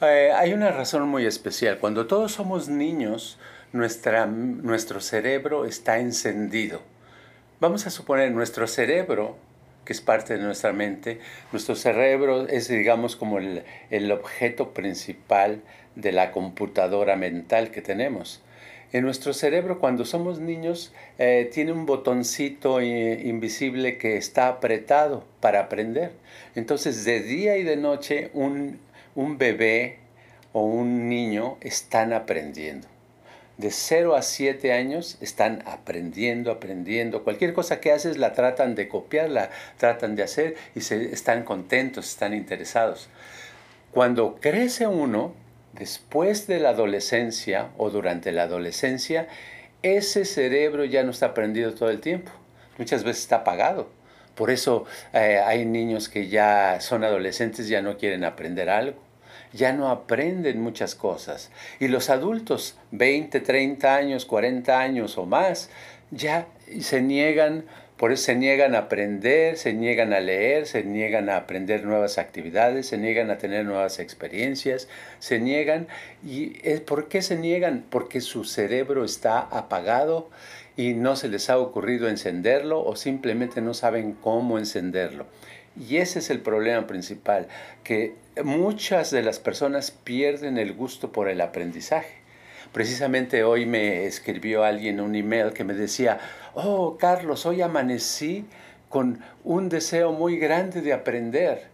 Eh, 0.00 0.32
hay 0.34 0.52
una 0.52 0.70
razón 0.70 1.08
muy 1.08 1.26
especial. 1.26 1.78
Cuando 1.78 2.06
todos 2.06 2.32
somos 2.32 2.68
niños, 2.68 3.38
nuestra, 3.72 4.26
nuestro 4.26 5.00
cerebro 5.00 5.64
está 5.64 5.98
encendido. 5.98 6.82
Vamos 7.60 7.86
a 7.86 7.90
suponer 7.90 8.30
nuestro 8.32 8.66
cerebro, 8.66 9.36
que 9.88 9.94
es 9.94 10.02
parte 10.02 10.36
de 10.36 10.44
nuestra 10.44 10.74
mente, 10.74 11.18
nuestro 11.50 11.74
cerebro 11.74 12.46
es, 12.46 12.68
digamos, 12.68 13.16
como 13.16 13.38
el, 13.38 13.62
el 13.88 14.12
objeto 14.12 14.74
principal 14.74 15.62
de 15.94 16.12
la 16.12 16.30
computadora 16.30 17.16
mental 17.16 17.70
que 17.70 17.80
tenemos. 17.80 18.42
En 18.92 19.04
nuestro 19.04 19.32
cerebro, 19.32 19.78
cuando 19.78 20.04
somos 20.04 20.40
niños, 20.40 20.92
eh, 21.16 21.48
tiene 21.50 21.72
un 21.72 21.86
botoncito 21.86 22.82
invisible 22.82 23.96
que 23.96 24.18
está 24.18 24.48
apretado 24.48 25.24
para 25.40 25.60
aprender. 25.60 26.12
Entonces, 26.54 27.06
de 27.06 27.22
día 27.22 27.56
y 27.56 27.62
de 27.62 27.78
noche, 27.78 28.30
un, 28.34 28.78
un 29.14 29.38
bebé 29.38 30.00
o 30.52 30.64
un 30.64 31.08
niño 31.08 31.56
están 31.62 32.12
aprendiendo. 32.12 32.88
De 33.58 33.72
0 33.72 34.14
a 34.14 34.22
7 34.22 34.72
años 34.72 35.18
están 35.20 35.62
aprendiendo, 35.66 36.52
aprendiendo. 36.52 37.24
Cualquier 37.24 37.52
cosa 37.52 37.80
que 37.80 37.90
haces 37.90 38.16
la 38.16 38.32
tratan 38.32 38.76
de 38.76 38.88
copiar, 38.88 39.28
la 39.30 39.50
tratan 39.78 40.14
de 40.14 40.22
hacer 40.22 40.54
y 40.76 40.80
se, 40.80 41.12
están 41.12 41.42
contentos, 41.42 42.08
están 42.08 42.34
interesados. 42.34 43.08
Cuando 43.90 44.36
crece 44.40 44.86
uno, 44.86 45.34
después 45.72 46.46
de 46.46 46.60
la 46.60 46.70
adolescencia 46.70 47.70
o 47.76 47.90
durante 47.90 48.30
la 48.30 48.44
adolescencia, 48.44 49.26
ese 49.82 50.24
cerebro 50.24 50.84
ya 50.84 51.02
no 51.02 51.10
está 51.10 51.34
prendido 51.34 51.74
todo 51.74 51.90
el 51.90 52.00
tiempo. 52.00 52.30
Muchas 52.78 53.02
veces 53.02 53.22
está 53.22 53.36
apagado. 53.38 53.88
Por 54.36 54.52
eso 54.52 54.84
eh, 55.12 55.42
hay 55.44 55.64
niños 55.64 56.08
que 56.08 56.28
ya 56.28 56.80
son 56.80 57.02
adolescentes, 57.02 57.66
ya 57.66 57.82
no 57.82 57.98
quieren 57.98 58.22
aprender 58.22 58.70
algo, 58.70 59.00
ya 59.52 59.72
no 59.72 59.88
aprenden 59.88 60.60
muchas 60.60 60.94
cosas. 60.94 61.50
Y 61.80 61.88
los 61.88 62.10
adultos, 62.10 62.76
20, 62.92 63.40
30 63.40 63.94
años, 63.94 64.24
40 64.24 64.78
años 64.78 65.18
o 65.18 65.26
más, 65.26 65.70
ya 66.10 66.46
se 66.80 67.02
niegan 67.02 67.64
por 67.98 68.12
eso 68.12 68.26
se 68.26 68.36
niegan 68.36 68.76
a 68.76 68.78
aprender, 68.78 69.56
se 69.56 69.72
niegan 69.72 70.12
a 70.12 70.20
leer, 70.20 70.68
se 70.68 70.84
niegan 70.84 71.28
a 71.28 71.36
aprender 71.36 71.84
nuevas 71.84 72.16
actividades, 72.16 72.86
se 72.86 72.96
niegan 72.96 73.28
a 73.28 73.38
tener 73.38 73.64
nuevas 73.64 73.98
experiencias, 73.98 74.86
se 75.18 75.40
niegan. 75.40 75.88
¿Y 76.24 76.50
por 76.86 77.08
qué 77.08 77.22
se 77.22 77.36
niegan? 77.36 77.84
Porque 77.90 78.20
su 78.20 78.44
cerebro 78.44 79.04
está 79.04 79.40
apagado 79.40 80.30
y 80.76 80.94
no 80.94 81.16
se 81.16 81.26
les 81.26 81.50
ha 81.50 81.58
ocurrido 81.58 82.08
encenderlo 82.08 82.84
o 82.84 82.94
simplemente 82.94 83.60
no 83.60 83.74
saben 83.74 84.12
cómo 84.12 84.58
encenderlo. 84.60 85.26
Y 85.76 85.96
ese 85.96 86.20
es 86.20 86.30
el 86.30 86.38
problema 86.40 86.86
principal, 86.86 87.48
que 87.82 88.14
muchas 88.44 89.10
de 89.10 89.22
las 89.22 89.38
personas 89.38 89.90
pierden 89.90 90.58
el 90.58 90.72
gusto 90.72 91.12
por 91.12 91.28
el 91.28 91.40
aprendizaje. 91.40 92.14
Precisamente 92.72 93.44
hoy 93.44 93.64
me 93.66 94.04
escribió 94.04 94.64
alguien 94.64 95.00
un 95.00 95.14
email 95.14 95.52
que 95.52 95.64
me 95.64 95.74
decía, 95.74 96.18
oh 96.54 96.98
Carlos, 96.98 97.46
hoy 97.46 97.62
amanecí 97.62 98.44
con 98.88 99.20
un 99.44 99.68
deseo 99.68 100.12
muy 100.12 100.38
grande 100.38 100.82
de 100.82 100.92
aprender. 100.92 101.68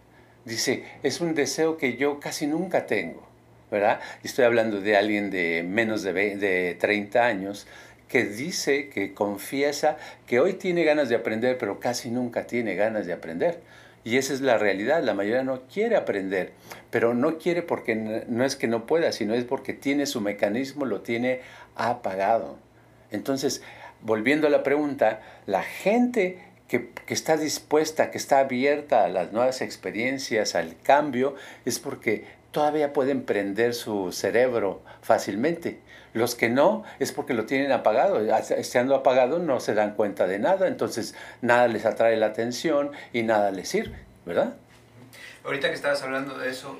Dice, 0.45 0.83
es 1.03 1.21
un 1.21 1.35
deseo 1.35 1.77
que 1.77 1.97
yo 1.97 2.19
casi 2.19 2.47
nunca 2.47 2.85
tengo, 2.85 3.27
¿verdad? 3.71 3.99
Estoy 4.23 4.45
hablando 4.45 4.79
de 4.79 4.95
alguien 4.95 5.31
de 5.31 5.63
menos 5.67 6.03
de, 6.03 6.13
de 6.13 6.75
30 6.79 7.25
años 7.25 7.67
que 8.07 8.23
dice, 8.25 8.89
que 8.89 9.13
confiesa 9.13 9.97
que 10.27 10.39
hoy 10.39 10.53
tiene 10.53 10.83
ganas 10.83 11.09
de 11.09 11.15
aprender, 11.15 11.57
pero 11.57 11.79
casi 11.79 12.09
nunca 12.09 12.45
tiene 12.47 12.75
ganas 12.75 13.05
de 13.07 13.13
aprender. 13.13 13.59
Y 14.05 14.17
esa 14.17 14.33
es 14.33 14.41
la 14.41 14.59
realidad, 14.59 15.03
la 15.03 15.15
mayoría 15.15 15.43
no 15.43 15.63
quiere 15.63 15.95
aprender, 15.95 16.53
pero 16.91 17.15
no 17.15 17.39
quiere 17.39 17.63
porque 17.63 17.95
no 17.95 18.45
es 18.45 18.55
que 18.55 18.67
no 18.67 18.85
pueda, 18.85 19.11
sino 19.11 19.33
es 19.33 19.45
porque 19.45 19.73
tiene 19.73 20.05
su 20.05 20.21
mecanismo, 20.21 20.85
lo 20.85 21.01
tiene 21.01 21.41
apagado. 21.75 22.59
Entonces, 23.09 23.63
volviendo 24.01 24.45
a 24.45 24.51
la 24.51 24.61
pregunta, 24.61 25.21
la 25.47 25.63
gente 25.63 26.37
que, 26.67 26.91
está 27.07 27.35
dispuesta, 27.35 28.11
que 28.11 28.19
está 28.19 28.39
abierta 28.39 29.05
a 29.05 29.09
las 29.09 29.31
nuevas 29.31 29.61
experiencias, 29.61 30.53
al 30.53 30.77
cambio, 30.83 31.33
es 31.65 31.79
porque 31.79 32.25
todavía 32.55 32.93
pueden 32.93 33.23
prender 33.23 33.73
su 33.73 34.13
cerebro 34.13 34.81
fácilmente. 35.01 35.81
Los 36.13 36.35
que 36.35 36.47
no 36.47 36.85
es 36.99 37.11
porque 37.11 37.33
lo 37.33 37.45
tienen 37.45 37.73
apagado. 37.73 38.21
Estando 38.21 38.95
apagado 38.95 39.39
no 39.39 39.59
se 39.59 39.73
dan 39.73 39.93
cuenta 39.93 40.25
de 40.25 40.39
nada, 40.39 40.69
entonces 40.69 41.15
nada 41.41 41.67
les 41.67 41.85
atrae 41.85 42.15
la 42.15 42.27
atención 42.27 42.91
y 43.11 43.23
nada 43.23 43.51
les 43.51 43.67
sirve, 43.67 43.97
¿verdad? 44.25 44.55
Ahorita 45.43 45.67
que 45.67 45.73
estabas 45.73 46.01
hablando 46.03 46.37
de 46.37 46.49
eso, 46.49 46.79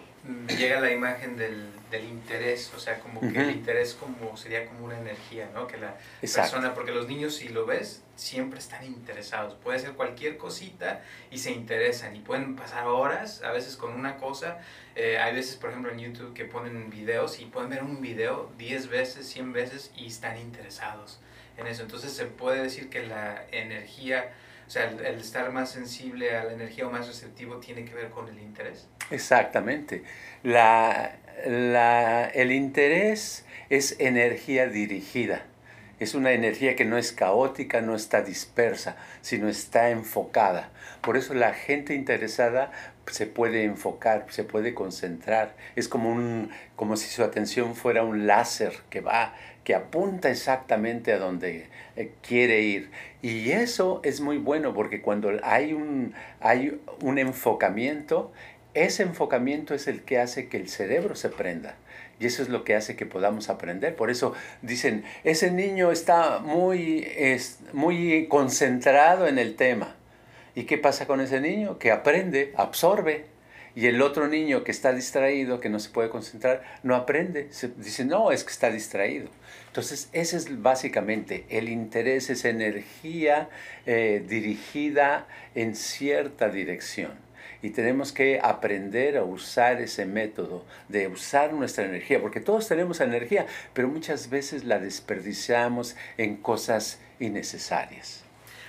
llega 0.58 0.80
la 0.80 0.94
imagen 0.94 1.36
del, 1.36 1.66
del, 1.96 2.06
interés, 2.06 2.72
o 2.76 2.80
sea, 2.80 3.00
como 3.00 3.22
que 3.22 3.40
el 3.40 3.52
interés 3.52 3.94
como 3.94 4.38
sería 4.38 4.66
como 4.66 4.86
una 4.86 5.00
energía, 5.00 5.50
¿no? 5.54 5.68
Que 5.68 5.78
la 5.78 5.98
persona, 6.22 6.74
porque 6.74 6.92
los 6.92 7.08
niños 7.08 7.36
si 7.36 7.50
lo 7.50 7.66
ves, 7.66 8.02
siempre 8.16 8.60
están 8.60 8.86
interesados, 8.86 9.56
puede 9.56 9.80
ser 9.80 9.92
cualquier 9.92 10.38
cosita 10.38 11.02
y 11.32 11.38
se 11.38 11.52
interesan 11.52 12.16
y 12.16 12.20
pueden 12.20 12.56
pasar 12.56 12.88
horas 12.88 13.42
a 13.44 13.52
veces 13.52 13.76
con 13.76 13.94
una 13.94 14.18
cosa, 14.18 14.60
eh, 14.96 15.18
hay 15.18 15.34
veces 15.34 15.56
por 15.56 15.70
ejemplo 15.70 15.92
en 15.92 16.00
YouTube 16.00 16.34
que 16.34 16.46
ponen 16.46 16.90
videos 16.90 17.40
y 17.40 17.46
pueden 17.46 17.70
ver 17.70 17.84
un 17.84 18.02
video 18.02 18.52
10 18.58 18.90
veces, 18.90 19.28
100 19.28 19.54
veces 19.54 19.92
y 19.96 20.08
están 20.08 20.38
interesados 20.38 21.20
en 21.58 21.68
eso, 21.68 21.84
entonces 21.84 22.14
se 22.14 22.26
puede 22.26 22.64
decir 22.64 22.90
que 22.90 23.06
la 23.06 23.46
energía 23.52 24.34
o 24.68 24.70
sea, 24.70 24.90
el, 24.90 25.20
estar 25.20 25.52
más 25.52 25.72
sensible 25.72 26.36
a 26.36 26.44
la 26.44 26.54
energía 26.54 26.88
o 26.88 26.92
más 26.92 27.08
receptivo 27.08 27.58
tiene 27.58 27.86
que 27.86 27.94
ver 27.94 28.10
con 28.10 28.28
el 28.28 28.40
interés. 28.40 28.88
Exactamente. 29.12 30.04
La, 30.42 31.18
la, 31.46 32.26
el 32.26 32.52
interés 32.52 33.46
es 33.70 33.96
energía 34.00 34.68
dirigida. 34.68 35.46
Es 35.98 36.14
una 36.14 36.34
energía 36.34 36.76
que 36.76 36.84
no 36.84 36.98
es 36.98 37.14
caótica, 37.14 37.80
no 37.80 37.96
está 37.96 38.22
dispersa, 38.22 38.98
sino 39.22 39.48
está 39.48 39.92
enfocada. 39.92 40.70
Por 41.02 41.16
eso 41.16 41.34
la 41.34 41.54
gente 41.54 41.94
interesada 41.94 42.72
se 43.08 43.28
puede 43.28 43.64
enfocar, 43.64 44.26
se 44.30 44.44
puede 44.44 44.74
concentrar. 44.74 45.56
Es 45.78 45.88
como, 45.88 46.12
un, 46.12 46.50
como 46.76 46.98
si 46.98 47.08
su 47.08 47.24
atención 47.24 47.76
fuera 47.76 48.04
un 48.04 48.28
láser 48.28 48.74
que 48.90 49.00
va, 49.00 49.36
que 49.64 49.74
apunta 49.74 50.30
exactamente 50.30 51.14
a 51.14 51.18
donde 51.18 51.68
eh, 51.96 52.12
quiere 52.22 52.62
ir. 52.62 52.92
Y 53.22 53.52
eso 53.52 54.02
es 54.04 54.20
muy 54.20 54.38
bueno 54.38 54.74
porque 54.74 55.02
cuando 55.02 55.32
hay 55.44 55.72
un, 55.72 56.14
hay 56.42 56.80
un 57.02 57.18
enfocamiento, 57.20 58.34
ese 58.76 59.04
enfocamiento 59.04 59.74
es 59.74 59.88
el 59.88 60.04
que 60.04 60.20
hace 60.20 60.48
que 60.50 60.58
el 60.58 60.70
cerebro 60.70 61.16
se 61.16 61.30
prenda. 61.30 61.78
Y 62.20 62.28
eso 62.28 62.44
es 62.44 62.50
lo 62.50 62.64
que 62.64 62.76
hace 62.76 62.96
que 62.96 63.06
podamos 63.06 63.50
aprender. 63.50 63.96
Por 63.96 64.12
eso 64.12 64.34
dicen, 64.62 65.04
ese 65.24 65.52
niño 65.52 65.92
está 65.92 66.40
muy, 66.40 67.08
es, 67.18 67.60
muy 67.74 68.28
concentrado 68.28 69.28
en 69.28 69.40
el 69.40 69.56
tema. 69.56 69.96
¿Y 70.56 70.64
qué 70.64 70.78
pasa 70.78 71.08
con 71.08 71.20
ese 71.20 71.42
niño? 71.42 71.80
Que 71.80 71.92
aprende, 71.92 72.54
absorbe. 72.56 73.26
Y 73.76 73.88
el 73.88 74.02
otro 74.02 74.30
niño 74.30 74.64
que 74.64 74.72
está 74.72 74.94
distraído, 74.94 75.60
que 75.60 75.68
no 75.68 75.80
se 75.80 75.90
puede 75.90 76.10
concentrar, 76.10 76.64
no 76.84 76.96
aprende. 76.96 77.48
Se 77.52 77.70
dice, 77.70 78.06
no, 78.06 78.32
es 78.32 78.46
que 78.46 78.52
está 78.52 78.70
distraído. 78.70 79.28
Entonces, 79.68 80.10
ese 80.14 80.38
es 80.38 80.62
básicamente 80.62 81.46
el 81.50 81.68
interés, 81.68 82.30
esa 82.30 82.48
energía 82.48 83.50
eh, 83.86 84.24
dirigida 84.26 85.28
en 85.56 85.76
cierta 85.76 86.48
dirección 86.48 87.25
y 87.66 87.72
tenemos 87.72 88.12
que 88.12 88.40
aprender 88.44 89.18
a 89.18 89.24
usar 89.24 89.82
ese 89.82 90.06
método 90.06 90.64
de 90.88 91.08
usar 91.08 91.52
nuestra 91.52 91.84
energía, 91.84 92.22
porque 92.22 92.40
todos 92.40 92.68
tenemos 92.68 93.02
energía, 93.02 93.48
pero 93.74 93.88
muchas 93.88 94.30
veces 94.30 94.66
la 94.66 94.78
desperdiciamos 94.78 95.96
en 96.20 96.38
cosas 96.38 97.00
innecesarias. 97.20 98.24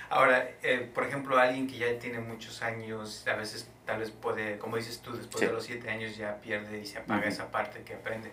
Ahora, 0.09 0.49
eh, 0.63 0.89
por 0.95 1.05
ejemplo, 1.05 1.37
alguien 1.37 1.67
que 1.67 1.77
ya 1.77 1.99
tiene 1.99 2.19
muchos 2.21 2.63
años, 2.63 3.23
a 3.27 3.35
veces 3.35 3.69
tal 3.85 3.99
vez 3.99 4.09
puede, 4.09 4.57
como 4.57 4.77
dices 4.77 4.99
tú, 4.99 5.15
después 5.15 5.41
de 5.47 5.53
los 5.53 5.63
siete 5.63 5.91
años 5.91 6.17
ya 6.17 6.41
pierde 6.41 6.79
y 6.79 6.85
se 6.87 6.97
apaga 6.97 7.27
esa 7.27 7.51
parte 7.51 7.83
que 7.83 7.93
aprende. 7.93 8.31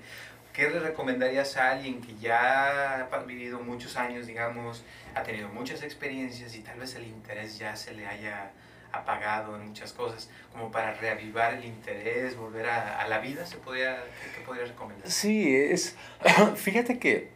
¿Qué 0.54 0.70
le 0.70 0.80
recomendarías 0.80 1.58
a 1.58 1.72
alguien 1.72 2.00
que 2.00 2.14
ya 2.14 3.06
ha 3.12 3.18
vivido 3.24 3.60
muchos 3.60 3.96
años, 3.96 4.26
digamos, 4.26 4.82
ha 5.14 5.24
tenido 5.24 5.50
muchas 5.50 5.82
experiencias 5.82 6.54
y 6.54 6.60
tal 6.60 6.78
vez 6.78 6.94
el 6.94 7.04
interés 7.04 7.58
ya 7.58 7.76
se 7.76 7.92
le 7.92 8.06
haya 8.06 8.50
apagado 8.94 9.56
en 9.56 9.68
muchas 9.68 9.92
cosas, 9.92 10.30
como 10.52 10.70
para 10.70 10.94
reavivar 10.94 11.54
el 11.54 11.64
interés, 11.64 12.36
volver 12.36 12.66
a, 12.66 13.06
la 13.08 13.18
vida, 13.18 13.44
¿se 13.46 13.56
podría, 13.56 14.02
¿qué, 14.34 14.42
podría 14.44 14.64
recomendar? 14.64 15.10
Sí, 15.10 15.54
es, 15.54 15.96
fíjate 16.56 16.98
que, 16.98 17.30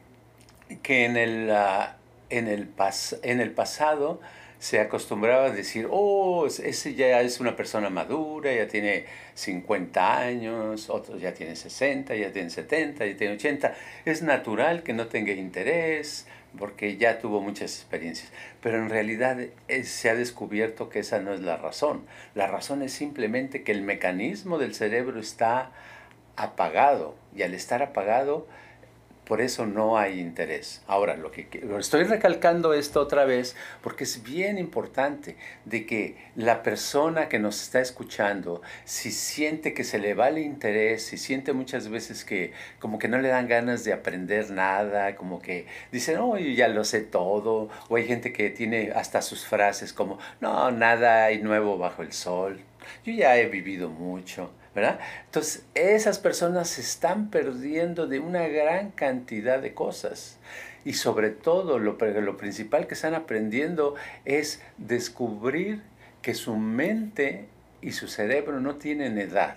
que 0.83 1.05
en, 1.05 1.17
el, 1.17 1.51
ah, 1.51 1.97
en, 2.31 2.49
el 2.49 2.67
pas, 2.69 3.17
en 3.23 3.41
el 3.41 3.53
pasado 3.53 4.21
se 4.59 4.81
acostumbraba 4.81 5.47
a 5.47 5.51
decir, 5.51 5.87
oh, 5.91 6.47
ese 6.47 6.95
ya 6.95 7.21
es 7.21 7.39
una 7.39 7.55
persona 7.55 7.91
madura, 7.91 8.53
ya 8.53 8.67
tiene 8.67 9.05
50 9.35 10.19
años, 10.19 10.91
otros 10.91 11.21
ya 11.21 11.33
tiene 11.33 11.55
60, 11.55 12.15
ya 12.17 12.33
tiene 12.33 12.51
70, 12.51 13.07
ya 13.07 13.17
tiene 13.17 13.35
80. 13.35 13.75
Es 14.05 14.23
natural 14.23 14.83
que 14.83 14.93
no 14.93 15.07
tenga 15.07 15.33
interés, 15.33 16.27
porque 16.59 16.97
ya 16.97 17.19
tuvo 17.19 17.41
muchas 17.41 17.75
experiencias. 17.75 18.31
Pero 18.63 18.79
en 18.79 18.89
realidad 18.89 19.39
eh, 19.41 19.85
se 19.85 20.11
ha 20.11 20.15
descubierto 20.15 20.89
que 20.89 21.01
esa 21.01 21.19
no 21.19 21.35
es 21.35 21.41
la 21.41 21.57
razón. 21.57 22.07
La 22.35 22.47
razón 22.47 22.83
es 22.83 22.93
simplemente 22.93 23.63
que 23.63 23.73
el 23.73 23.83
mecanismo 23.83 24.59
del 24.59 24.75
cerebro 24.75 25.21
está 25.21 25.73
apagado 26.37 27.17
y 27.35 27.43
al 27.43 27.55
estar 27.55 27.83
apagado 27.83 28.47
por 29.29 29.43
eso 29.43 29.67
no 29.67 29.99
hay 29.99 30.21
interés. 30.21 30.83
Ahora, 30.87 31.15
lo 31.15 31.31
que 31.31 31.47
estoy 31.79 32.05
recalcando 32.05 32.73
esto 32.73 33.01
otra 33.01 33.27
vez 33.27 33.55
porque 33.83 34.05
es 34.05 34.23
bien 34.23 34.57
importante 34.57 35.37
de 35.67 35.85
que 35.85 36.17
la 36.35 36.63
persona 36.63 37.29
que 37.29 37.39
nos 37.39 37.61
está 37.61 37.81
escuchando, 37.81 38.63
si 38.87 39.13
siente 39.13 39.75
que 39.75 39.85
se 39.85 39.99
le 39.99 40.15
va 40.15 40.29
el 40.29 40.39
interés, 40.39 41.05
si 41.05 41.19
siente 41.19 41.53
muchas 41.53 41.91
veces 41.91 42.25
que 42.25 42.53
como 42.79 42.99
que 42.99 43.09
no 43.09 43.19
le 43.19 43.29
dan 43.29 43.49
ganas 43.49 43.85
de 43.85 43.93
aprender 43.93 44.51
nada, 44.51 45.15
como 45.15 45.43
que 45.43 45.67
dicen, 45.93 46.17
oh, 46.19 46.39
yo 46.39 46.51
ya 46.51 46.69
lo 46.69 46.85
sé 46.85 47.03
todo, 47.03 47.69
o 47.91 47.97
hay 47.97 48.07
gente 48.07 48.33
que 48.33 48.49
tiene 48.49 48.93
hasta 48.95 49.21
sus 49.21 49.45
frases 49.45 49.93
como, 49.93 50.19
no, 50.41 50.71
nada 50.71 51.27
hay 51.27 51.43
nuevo 51.43 51.77
bajo 51.77 52.03
el 52.03 52.13
sol, 52.13 52.61
yo 53.05 53.13
ya 53.13 53.37
he 53.37 53.47
vivido 53.47 53.91
mucho. 53.91 54.51
Entonces, 54.75 55.65
esas 55.75 56.19
personas 56.19 56.69
se 56.69 56.81
están 56.81 57.31
perdiendo 57.31 58.07
de 58.07 58.21
una 58.21 58.47
gran 58.49 58.91
cantidad 58.91 59.61
de 59.61 59.75
cosas. 59.75 60.39
Y 60.85 60.95
sobre 60.95 61.31
todo, 61.31 61.79
lo, 61.79 61.99
lo 61.99 62.37
principal 62.37 62.87
que 62.87 62.95
están 62.95 63.15
aprendiendo 63.15 63.95
es 64.25 64.63
descubrir 64.77 65.83
que 66.23 66.35
su 66.35 66.57
mente 66.57 67.47
y 67.81 67.93
su 67.93 68.09
cerebro 68.09 68.61
no 68.61 68.77
tienen 68.77 69.19
edad. 69.19 69.57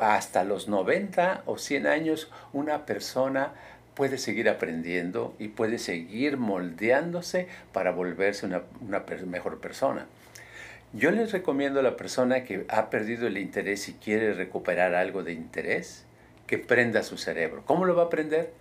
Hasta 0.00 0.44
los 0.44 0.68
90 0.68 1.42
o 1.46 1.58
100 1.58 1.86
años, 1.86 2.30
una 2.52 2.86
persona 2.86 3.52
puede 3.94 4.16
seguir 4.16 4.48
aprendiendo 4.48 5.34
y 5.38 5.48
puede 5.48 5.78
seguir 5.78 6.38
moldeándose 6.38 7.46
para 7.72 7.90
volverse 7.90 8.46
una, 8.46 8.62
una 8.80 9.04
mejor 9.26 9.60
persona. 9.60 10.06
Yo 10.94 11.10
les 11.10 11.32
recomiendo 11.32 11.80
a 11.80 11.82
la 11.82 11.96
persona 11.96 12.44
que 12.44 12.66
ha 12.68 12.90
perdido 12.90 13.26
el 13.26 13.38
interés 13.38 13.88
y 13.88 13.94
quiere 13.94 14.34
recuperar 14.34 14.94
algo 14.94 15.22
de 15.22 15.32
interés, 15.32 16.04
que 16.46 16.58
prenda 16.58 17.02
su 17.02 17.16
cerebro. 17.16 17.62
¿Cómo 17.64 17.86
lo 17.86 17.96
va 17.96 18.02
a 18.02 18.06
aprender? 18.06 18.52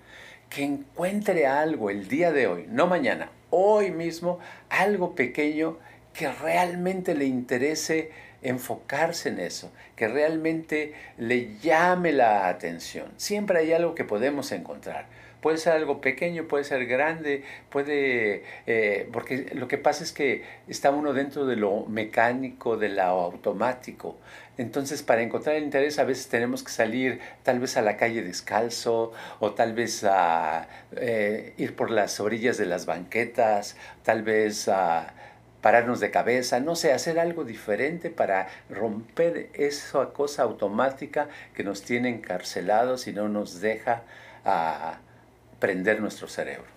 Que 0.49 0.63
encuentre 0.63 1.45
algo 1.45 1.89
el 1.89 2.07
día 2.07 2.31
de 2.31 2.47
hoy, 2.47 2.67
no 2.69 2.87
mañana, 2.87 3.29
hoy 3.49 3.91
mismo, 3.91 4.39
algo 4.69 5.13
pequeño 5.13 5.77
que 6.13 6.31
realmente 6.31 7.15
le 7.15 7.25
interese 7.25 8.11
enfocarse 8.41 9.27
en 9.27 9.41
eso, 9.41 9.69
que 9.97 10.07
realmente 10.07 10.93
le 11.17 11.57
llame 11.59 12.13
la 12.13 12.47
atención. 12.47 13.11
Siempre 13.17 13.59
hay 13.59 13.73
algo 13.73 13.93
que 13.93 14.05
podemos 14.05 14.53
encontrar. 14.53 15.05
Puede 15.41 15.57
ser 15.57 15.73
algo 15.73 16.01
pequeño, 16.01 16.47
puede 16.47 16.63
ser 16.63 16.85
grande, 16.85 17.43
puede... 17.69 18.43
Eh, 18.67 19.09
porque 19.11 19.47
lo 19.53 19.67
que 19.67 19.79
pasa 19.79 20.03
es 20.03 20.11
que 20.11 20.43
está 20.67 20.91
uno 20.91 21.13
dentro 21.13 21.45
de 21.45 21.55
lo 21.55 21.85
mecánico, 21.87 22.77
de 22.77 22.89
lo 22.89 23.01
automático. 23.01 24.17
Entonces, 24.57 25.01
para 25.01 25.23
encontrar 25.23 25.55
el 25.55 25.63
interés, 25.63 25.97
a 25.97 26.03
veces 26.03 26.27
tenemos 26.27 26.63
que 26.63 26.71
salir 26.71 27.19
tal 27.41 27.59
vez 27.59 27.77
a 27.77 27.81
la 27.81 27.97
calle 27.97 28.21
descalzo 28.21 29.11
o 29.39 29.51
tal 29.53 29.73
vez 29.73 30.03
a 30.03 30.67
eh, 30.95 31.53
ir 31.57 31.75
por 31.75 31.89
las 31.89 32.19
orillas 32.19 32.57
de 32.57 32.67
las 32.67 32.85
banquetas, 32.85 33.75
tal 34.03 34.21
vez 34.21 34.67
a 34.67 35.13
pararnos 35.61 35.99
de 35.99 36.11
cabeza, 36.11 36.59
no 36.59 36.75
sé, 36.75 36.91
hacer 36.91 37.19
algo 37.19 37.43
diferente 37.43 38.09
para 38.09 38.47
romper 38.69 39.49
esa 39.53 40.09
cosa 40.09 40.43
automática 40.43 41.29
que 41.55 41.63
nos 41.63 41.83
tiene 41.83 42.09
encarcelados 42.09 43.07
y 43.07 43.13
no 43.13 43.29
nos 43.29 43.61
deja 43.61 44.03
a 44.43 44.99
prender 45.61 46.01
nuestro 46.01 46.27
cerebro. 46.27 46.67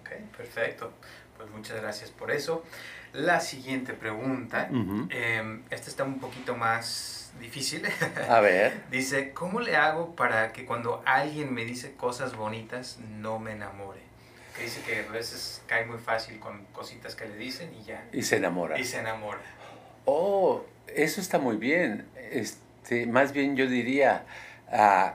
Ok, 0.00 0.10
perfecto. 0.36 0.90
Pues 1.36 1.50
muchas 1.50 1.80
gracias 1.82 2.10
por 2.10 2.30
eso. 2.30 2.64
La 3.12 3.40
siguiente 3.40 3.92
pregunta, 3.92 4.68
em, 4.70 5.62
esta 5.68 5.90
está 5.90 6.04
un 6.04 6.20
poquito 6.20 6.56
más 6.56 7.32
difícil. 7.40 7.82
A 8.28 8.40
ver. 8.40 8.82
dice, 8.90 9.32
¿cómo 9.32 9.60
le 9.60 9.76
hago 9.76 10.14
para 10.14 10.52
que 10.52 10.64
cuando 10.64 11.02
alguien 11.04 11.52
me 11.52 11.64
dice 11.64 11.94
cosas 11.96 12.36
bonitas 12.36 12.98
no 13.18 13.38
me 13.38 13.52
enamore? 13.52 14.00
Que 14.56 14.64
dice 14.64 14.80
que 14.82 15.00
a 15.00 15.10
veces 15.10 15.62
cae 15.66 15.86
muy 15.86 15.98
fácil 15.98 16.38
con 16.38 16.64
cositas 16.66 17.16
que 17.16 17.26
le 17.26 17.36
dicen 17.36 17.74
y 17.74 17.84
ya. 17.84 18.04
Y 18.12 18.22
se 18.22 18.36
enamora. 18.36 18.78
Y 18.78 18.84
se 18.84 18.98
enamora. 18.98 19.40
Oh, 20.04 20.64
eso 20.86 21.20
está 21.20 21.38
muy 21.38 21.56
bien. 21.56 22.06
Este, 22.30 23.06
más 23.06 23.32
bien 23.32 23.56
yo 23.56 23.66
diría, 23.66 24.24
uh, 24.72 25.10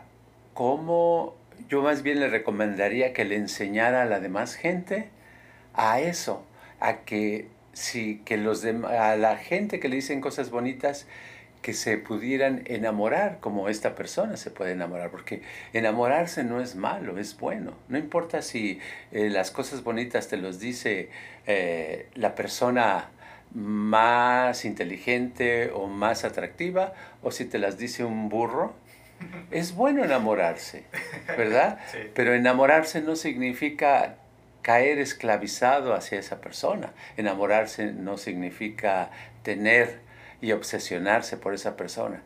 ¿cómo 0.54 1.36
yo 1.70 1.82
más 1.82 2.04
bien 2.04 2.20
le 2.20 2.30
recomendaría 2.30 3.13
que 3.13 3.26
le 3.26 3.36
enseñara 3.36 4.04
a 4.04 4.06
la 4.06 4.20
demás 4.20 4.56
gente 4.56 5.10
a 5.74 6.00
eso, 6.00 6.46
a 6.80 6.98
que 7.00 7.48
si 7.74 8.20
que 8.20 8.38
los 8.38 8.63
a 8.65 9.15
la 9.18 9.38
gente 9.38 9.80
que 9.80 9.89
le 9.89 9.98
dicen 9.98 10.22
cosas 10.22 10.50
bonitas 10.50 11.08
que 11.65 11.74
se 11.74 11.98
pudieran 11.98 12.62
enamorar 12.65 13.39
como 13.39 13.70
esta 13.70 13.96
persona 13.96 14.38
se 14.38 14.52
puede 14.52 14.74
enamorar, 14.74 15.10
porque 15.10 15.41
enamorarse 15.74 16.44
no 16.44 16.62
es 16.62 16.76
malo, 16.76 17.18
es 17.18 17.39
bueno. 17.39 17.74
No 17.89 17.98
importa 17.98 18.44
si 18.44 18.80
eh, 19.12 19.32
las 19.32 19.50
cosas 19.50 19.84
bonitas 19.84 20.28
te 20.28 20.38
los 20.38 20.60
dice 20.60 21.10
eh, 21.48 22.08
la 22.13 22.36
persona 22.36 23.10
más 23.56 24.63
inteligente 24.63 25.72
o 25.72 25.88
más 25.88 26.24
atractiva, 26.24 26.94
o 27.24 27.32
si 27.32 27.46
te 27.46 27.58
las 27.58 27.80
dice 27.80 28.04
un 28.04 28.30
burro, 28.30 28.76
es 29.51 29.73
bueno 29.75 30.04
enamorarse, 30.04 30.84
¿verdad? 31.38 31.80
Pero 32.13 32.34
enamorarse 32.34 33.01
no 33.01 33.15
significa 33.15 34.15
caer 34.62 34.99
esclavizado 34.99 35.93
hacia 35.93 36.19
esa 36.19 36.41
persona. 36.41 36.93
Enamorarse 37.17 37.93
no 37.93 38.17
significa 38.17 39.12
tener 39.43 39.99
y 40.41 40.51
obsesionarse 40.51 41.38
por 41.38 41.54
esa 41.54 41.78
persona. 41.78 42.23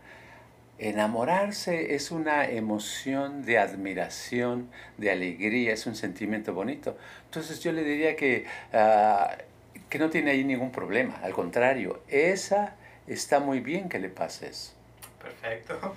Enamorarse 0.78 1.96
es 1.96 2.10
una 2.10 2.46
emoción 2.46 3.44
de 3.44 3.58
admiración, 3.58 4.70
de 4.98 5.12
alegría, 5.12 5.74
es 5.74 5.86
un 5.86 5.96
sentimiento 5.96 6.54
bonito. 6.54 6.98
Entonces 7.26 7.60
yo 7.60 7.74
le 7.74 7.84
diría 7.84 8.16
que, 8.16 8.46
ah, 8.72 9.38
que 9.90 10.00
no 10.00 10.10
tiene 10.10 10.32
ahí 10.32 10.46
ningún 10.46 10.72
problema. 10.72 11.20
Al 11.22 11.34
contrario, 11.34 12.02
esa 12.08 12.76
está 13.08 13.42
muy 13.42 13.60
bien 13.60 13.90
que 13.90 14.00
le 14.00 14.08
pase 14.08 14.48
eso. 14.48 14.79
Perfecto. 15.42 15.96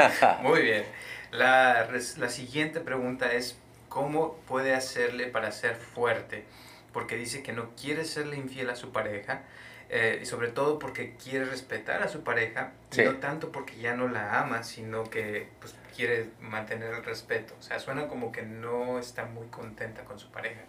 Muy 0.42 0.62
bien. 0.62 0.84
La, 1.30 1.88
la, 1.90 2.28
siguiente 2.28 2.80
pregunta 2.80 3.32
es, 3.32 3.58
¿cómo 3.88 4.36
puede 4.46 4.74
hacerle 4.74 5.26
para 5.26 5.50
ser 5.52 5.74
fuerte? 5.74 6.44
Porque 6.92 7.16
dice 7.16 7.42
que 7.42 7.52
no 7.52 7.70
quiere 7.70 8.04
serle 8.04 8.36
infiel 8.36 8.70
a 8.70 8.76
su 8.76 8.92
pareja, 8.92 9.42
eh, 9.90 10.20
y 10.22 10.26
sobre 10.26 10.48
todo 10.48 10.78
porque 10.78 11.14
quiere 11.22 11.44
respetar 11.44 12.02
a 12.02 12.08
su 12.08 12.22
pareja, 12.22 12.72
no 12.96 13.16
tanto 13.16 13.52
porque 13.52 13.76
ya 13.76 13.94
no 13.94 14.08
la 14.08 14.40
ama, 14.40 14.62
sino 14.62 15.04
que 15.10 15.48
pues, 15.60 15.74
quiere 15.94 16.28
mantener 16.40 16.94
el 16.94 17.04
respeto. 17.04 17.54
O 17.58 17.62
sea, 17.62 17.78
suena 17.80 18.06
como 18.06 18.32
que 18.32 18.42
no 18.42 18.98
está 18.98 19.24
muy 19.24 19.46
contenta 19.48 20.04
con 20.04 20.18
su 20.18 20.30
pareja. 20.30 20.60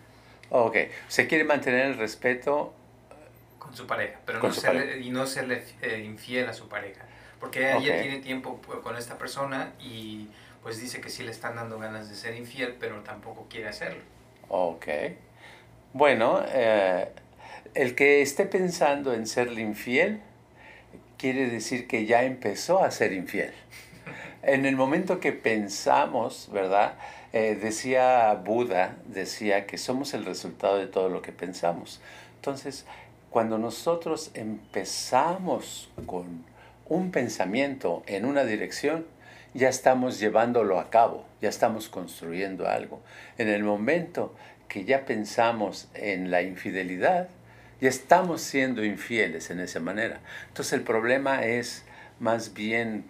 Ok, 0.50 0.78
se 1.08 1.28
quiere 1.28 1.44
mantener 1.44 1.86
el 1.86 1.98
respeto 1.98 2.74
con 3.58 3.76
su 3.76 3.88
pareja, 3.88 4.20
pero 4.26 4.40
no 4.40 4.52
serle, 4.52 5.00
y 5.00 5.10
no 5.10 5.26
serle 5.26 5.64
eh, 5.82 6.04
infiel 6.06 6.48
a 6.50 6.54
su 6.54 6.68
pareja. 6.68 7.06
Porque 7.46 7.78
ella 7.78 8.02
tiene 8.02 8.18
tiempo 8.22 8.60
pues, 8.66 8.80
con 8.80 8.98
esta 8.98 9.20
persona 9.20 9.74
y 9.80 10.28
pues 10.64 10.82
dice 10.82 11.00
que 11.00 11.12
sí 11.12 11.22
le 11.22 11.30
están 11.30 11.56
dando 11.56 11.78
ganas 11.78 12.10
de 12.10 12.16
ser 12.16 12.36
infiel, 12.36 12.76
pero 12.80 13.02
tampoco 13.02 13.46
quiere 13.48 13.68
hacerlo. 13.68 14.02
Ok. 14.50 14.88
Bueno, 15.94 16.42
eh, 16.48 17.08
el 17.76 17.94
que 17.94 18.24
esté 18.24 18.48
pensando 18.48 19.14
en 19.14 19.28
serle 19.28 19.62
infiel 19.62 20.22
quiere 21.20 21.48
decir 21.48 21.88
que 21.88 22.08
ya 22.08 22.24
empezó 22.24 22.84
a 22.84 22.90
ser 22.90 23.14
infiel. 23.14 23.54
En 24.42 24.66
el 24.66 24.76
momento 24.76 25.20
que 25.20 25.32
pensamos, 25.32 26.50
¿verdad? 26.52 26.96
Eh, 27.32 27.58
decía 27.60 28.34
Buda, 28.44 28.96
decía 29.06 29.66
que 29.66 29.78
somos 29.78 30.14
el 30.14 30.26
resultado 30.26 30.78
de 30.78 30.88
todo 30.88 31.10
lo 31.10 31.22
que 31.22 31.32
pensamos. 31.32 32.00
Entonces, 32.38 32.86
cuando 33.30 33.58
nosotros 33.58 34.32
empezamos 34.36 35.90
con 36.06 36.44
un 36.88 37.12
pensamiento 37.12 38.04
en 38.08 38.26
una 38.26 38.44
dirección, 38.44 39.06
ya 39.54 39.70
estamos 39.70 40.20
llevándolo 40.20 40.80
a 40.80 40.90
cabo, 40.90 41.26
ya 41.42 41.50
estamos 41.50 41.90
construyendo 41.90 42.68
algo. 42.68 43.02
En 43.38 43.48
el 43.48 43.64
momento 43.64 44.36
que 44.68 44.84
ya 44.84 45.06
pensamos 45.06 45.88
en 45.94 46.30
la 46.30 46.42
infidelidad, 46.42 47.30
ya 47.82 47.90
estamos 47.90 48.42
siendo 48.42 48.84
infieles 48.84 49.50
en 49.50 49.60
esa 49.60 49.80
manera. 49.80 50.20
Entonces 50.48 50.74
el 50.74 50.82
problema 50.82 51.46
es 51.46 51.86
más 52.20 52.54
bien 52.54 53.06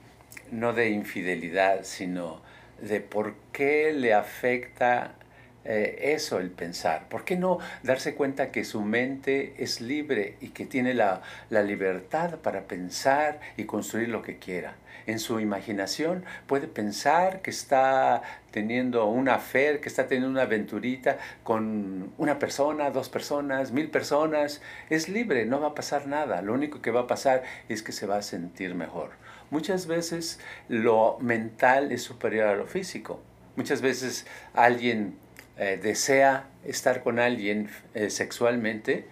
no 0.51 0.73
de 0.73 0.89
infidelidad, 0.89 1.83
sino 1.83 2.41
de 2.81 2.99
por 3.01 3.35
qué 3.51 3.93
le 3.93 4.13
afecta 4.13 5.15
eh, 5.65 6.13
eso 6.13 6.39
el 6.39 6.51
pensar? 6.51 7.09
¿Por 7.09 7.25
qué 7.25 7.35
no 7.35 7.59
darse 7.83 8.15
cuenta 8.15 8.51
que 8.51 8.63
su 8.63 8.81
mente 8.81 9.55
es 9.57 9.81
libre 9.81 10.37
y 10.39 10.49
que 10.49 10.65
tiene 10.65 10.93
la, 10.93 11.21
la 11.49 11.63
libertad 11.63 12.35
para 12.39 12.67
pensar 12.67 13.39
y 13.57 13.65
construir 13.65 14.09
lo 14.09 14.21
que 14.21 14.37
quiera? 14.37 14.75
En 15.07 15.19
su 15.19 15.39
imaginación 15.39 16.25
puede 16.47 16.67
pensar 16.67 17.41
que 17.41 17.51
está 17.51 18.23
teniendo 18.51 19.05
una 19.05 19.37
fe, 19.37 19.79
que 19.79 19.89
está 19.89 20.07
teniendo 20.07 20.29
una 20.29 20.43
aventurita 20.43 21.17
con 21.43 22.11
una 22.17 22.39
persona, 22.39 22.89
dos 22.89 23.09
personas, 23.09 23.71
mil 23.71 23.89
personas. 23.91 24.61
Es 24.89 25.07
libre, 25.07 25.45
no 25.45 25.59
va 25.59 25.69
a 25.69 25.75
pasar 25.75 26.07
nada. 26.07 26.41
Lo 26.41 26.53
único 26.53 26.81
que 26.81 26.89
va 26.89 27.01
a 27.01 27.07
pasar 27.07 27.43
es 27.69 27.83
que 27.83 27.91
se 27.91 28.07
va 28.07 28.17
a 28.17 28.21
sentir 28.23 28.73
mejor. 28.73 29.11
Muchas 29.51 29.85
veces 29.85 30.39
lo 30.69 31.17
mental 31.19 31.91
es 31.91 32.01
superior 32.01 32.47
a 32.47 32.55
lo 32.55 32.65
físico. 32.65 33.19
Muchas 33.55 33.81
veces 33.81 34.25
alguien 34.53 35.17
eh, 35.57 35.79
desea 35.81 36.47
estar 36.65 37.01
con 37.03 37.19
alguien 37.19 37.69
eh, 37.93 38.09
sexualmente 38.09 39.05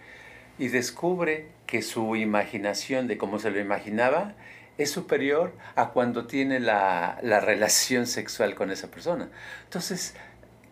y 0.59 0.67
descubre 0.67 1.47
que 1.65 1.81
su 1.81 2.15
imaginación 2.15 3.07
de 3.07 3.17
cómo 3.17 3.39
se 3.39 3.49
lo 3.49 3.59
imaginaba 3.59 4.33
es 4.77 4.91
superior 4.91 5.53
a 5.75 5.89
cuando 5.89 6.25
tiene 6.25 6.59
la, 6.59 7.19
relación 7.21 8.07
sexual 8.07 8.55
con 8.55 8.71
esa 8.71 8.89
persona. 8.89 9.29
Entonces, 9.65 10.15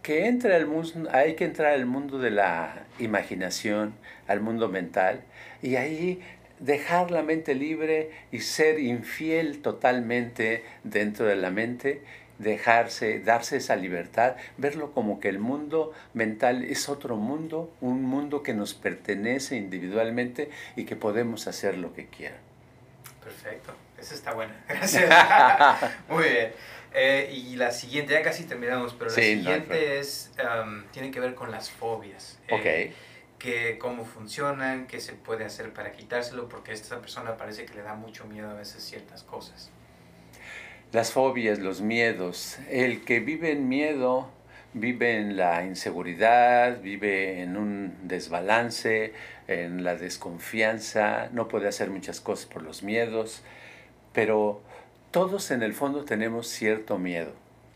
que 0.02 0.28
entra 0.28 0.56
al 0.56 0.66
mundo, 0.66 1.10
hay 1.14 1.36
que 1.36 1.46
entrar 1.46 1.74
al 1.74 1.86
mundo 1.86 2.20
de 2.20 2.32
la 2.32 2.84
imaginación, 3.00 3.94
al 4.28 4.42
mundo 4.42 4.70
mental, 4.70 5.22
y 5.62 5.76
ahí 5.76 6.22
dejar 6.60 7.12
la 7.12 7.24
mente 7.24 7.56
libre 7.56 8.12
y 8.32 8.40
ser 8.40 8.80
infiel 8.80 9.62
totalmente 9.62 10.64
dentro 10.84 11.26
de 11.26 11.36
la 11.36 11.50
mente 11.50 12.02
dejarse, 12.42 13.20
darse 13.20 13.58
esa 13.58 13.76
libertad, 13.76 14.36
verlo 14.58 14.92
como 14.92 15.20
que 15.20 15.30
el 15.30 15.40
mundo 15.40 15.94
mental 16.14 16.64
es 16.64 16.90
otro 16.90 17.16
mundo, 17.16 17.72
un 17.82 18.04
mundo 18.04 18.44
que 18.44 18.54
nos 18.54 18.74
pertenece 18.74 19.56
individualmente 19.56 20.50
y 20.76 20.86
que 20.86 20.96
podemos 20.96 21.48
hacer 21.48 21.78
lo 21.78 21.94
que 21.94 22.08
quieran. 22.08 22.40
Perfecto, 23.24 23.74
esa 24.00 24.16
está 24.16 24.34
buena, 24.34 24.64
gracias. 24.68 25.10
Muy 26.10 26.24
bien. 26.24 26.52
Eh, 26.94 27.32
y 27.32 27.56
la 27.56 27.72
siguiente, 27.72 28.12
ya 28.12 28.22
casi 28.22 28.44
terminamos, 28.44 28.94
pero 28.94 29.10
la 29.10 29.16
siguiente 29.16 30.00
es, 30.00 30.32
tiene 30.92 31.10
que 31.10 31.22
ver 31.22 31.36
con 31.36 31.50
las 31.50 31.72
fobias. 31.72 32.38
Eh, 32.50 32.94
que 33.40 33.80
cómo 33.80 34.06
funcionan, 34.06 34.86
qué 34.88 35.00
se 35.00 35.14
puede 35.14 35.46
hacer 35.46 35.72
para 35.74 35.94
quitárselo, 35.94 36.50
porque 36.50 36.74
esta 36.74 37.00
persona 37.00 37.38
parece 37.38 37.66
que 37.66 37.76
le 37.76 37.82
da 37.82 37.96
mucho 37.96 38.26
miedo 38.26 38.50
a 38.52 38.54
veces 38.54 38.84
ciertas 38.84 39.24
cosas 39.24 39.72
las 40.92 41.12
fobias, 41.12 41.60
los 41.60 41.82
miedos. 41.82 42.58
El 42.70 43.04
que 43.04 43.20
vive 43.20 43.52
en 43.52 43.70
miedo 43.70 44.30
vive 44.74 45.18
en 45.18 45.36
la 45.36 45.64
inseguridad, 45.66 46.82
vive 46.82 47.42
en 47.42 47.58
un 47.58 47.94
desbalance, 48.04 49.14
en 49.48 49.84
la 49.84 49.96
desconfianza, 49.96 51.30
no 51.32 51.48
puede 51.48 51.68
hacer 51.68 51.90
muchas 51.90 52.22
cosas 52.22 52.46
por 52.46 52.64
los 52.64 52.84
miedos, 52.84 53.44
pero 54.14 54.62
todos 55.12 55.52
en 55.52 55.62
el 55.64 55.74
fondo 55.74 56.06
tenemos 56.06 56.48
cierto 56.48 56.98
miedo, 56.98 57.34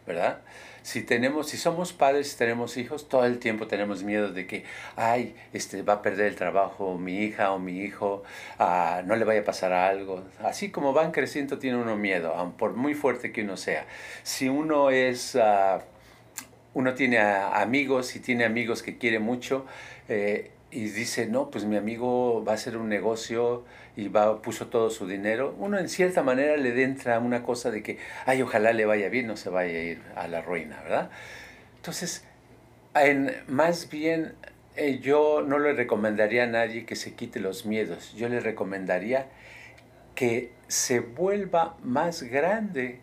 ¿verdad? 0.08 0.40
Si 0.86 1.02
tenemos, 1.02 1.50
si 1.50 1.58
somos 1.58 1.94
padres, 1.94 2.30
si 2.30 2.38
tenemos 2.38 2.78
hijos, 2.78 3.10
todo 3.10 3.26
el 3.26 3.40
tiempo 3.40 3.66
tenemos 3.66 4.04
miedo 4.04 4.32
de 4.32 4.46
que, 4.46 4.66
ay, 4.96 5.36
este, 5.52 5.82
va 5.82 5.94
a 5.94 6.02
perder 6.04 6.28
el 6.28 6.36
trabajo 6.36 6.96
mi 7.00 7.24
hija 7.24 7.54
o 7.54 7.58
mi 7.58 7.80
hijo, 7.80 8.22
ah, 8.60 9.02
no 9.04 9.16
le 9.16 9.26
vaya 9.26 9.42
a 9.42 9.44
pasar 9.44 9.74
algo. 9.74 10.24
Así 10.44 10.70
como 10.70 10.94
van 10.94 11.12
creciendo, 11.12 11.58
tiene 11.58 11.78
uno 11.78 11.98
miedo, 11.98 12.54
por 12.60 12.74
muy 12.74 12.94
fuerte 12.94 13.32
que 13.32 13.42
uno 13.42 13.58
sea. 13.58 13.88
Si 14.22 14.48
uno 14.48 14.92
es, 14.92 15.36
ah, 15.36 15.82
uno 16.76 16.94
tiene 16.94 17.18
amigos 17.18 18.16
y 18.16 18.20
tiene 18.20 18.46
amigos 18.46 18.84
que 18.84 19.00
quiere 19.00 19.18
mucho, 19.18 19.66
eh, 20.08 20.52
y 20.72 20.90
dice, 20.90 21.28
no, 21.28 21.50
pues 21.52 21.66
mi 21.66 21.78
amigo 21.78 22.44
va 22.44 22.54
a 22.54 22.56
hacer 22.56 22.78
un 22.78 22.90
negocio 22.90 23.64
y 23.96 24.10
va, 24.10 24.42
puso 24.42 24.68
todo 24.68 24.90
su 24.90 25.08
dinero, 25.08 25.56
uno 25.58 25.78
en 25.78 25.88
cierta 25.88 26.22
manera 26.22 26.58
le 26.58 26.84
entra 26.84 27.20
una 27.20 27.44
cosa 27.44 27.72
de 27.72 27.82
que, 27.82 27.98
ay, 28.26 28.42
ojalá 28.42 28.74
le 28.74 28.86
vaya 28.86 29.10
bien, 29.10 29.28
no 29.28 29.38
se 29.38 29.50
vaya 29.50 29.78
a 29.78 29.82
ir 29.82 30.02
a 30.16 30.28
la 30.28 30.42
ruina, 30.42 30.82
¿verdad? 30.84 31.10
Entonces, 31.78 32.26
en, 32.94 33.32
más 33.48 33.90
bien, 33.90 34.34
eh, 34.76 35.00
yo 35.00 35.44
no 35.48 35.60
le 35.60 35.74
recomendaría 35.74 36.44
a 36.44 36.48
nadie 36.48 36.86
que 36.86 36.96
se 36.96 37.14
quite 37.14 37.40
los 37.40 37.66
miedos, 37.66 38.14
yo 38.16 38.28
le 38.28 38.40
recomendaría 38.42 39.28
que 40.16 40.52
se 40.68 41.00
vuelva 41.00 41.78
más 41.84 42.24
grande 42.24 43.00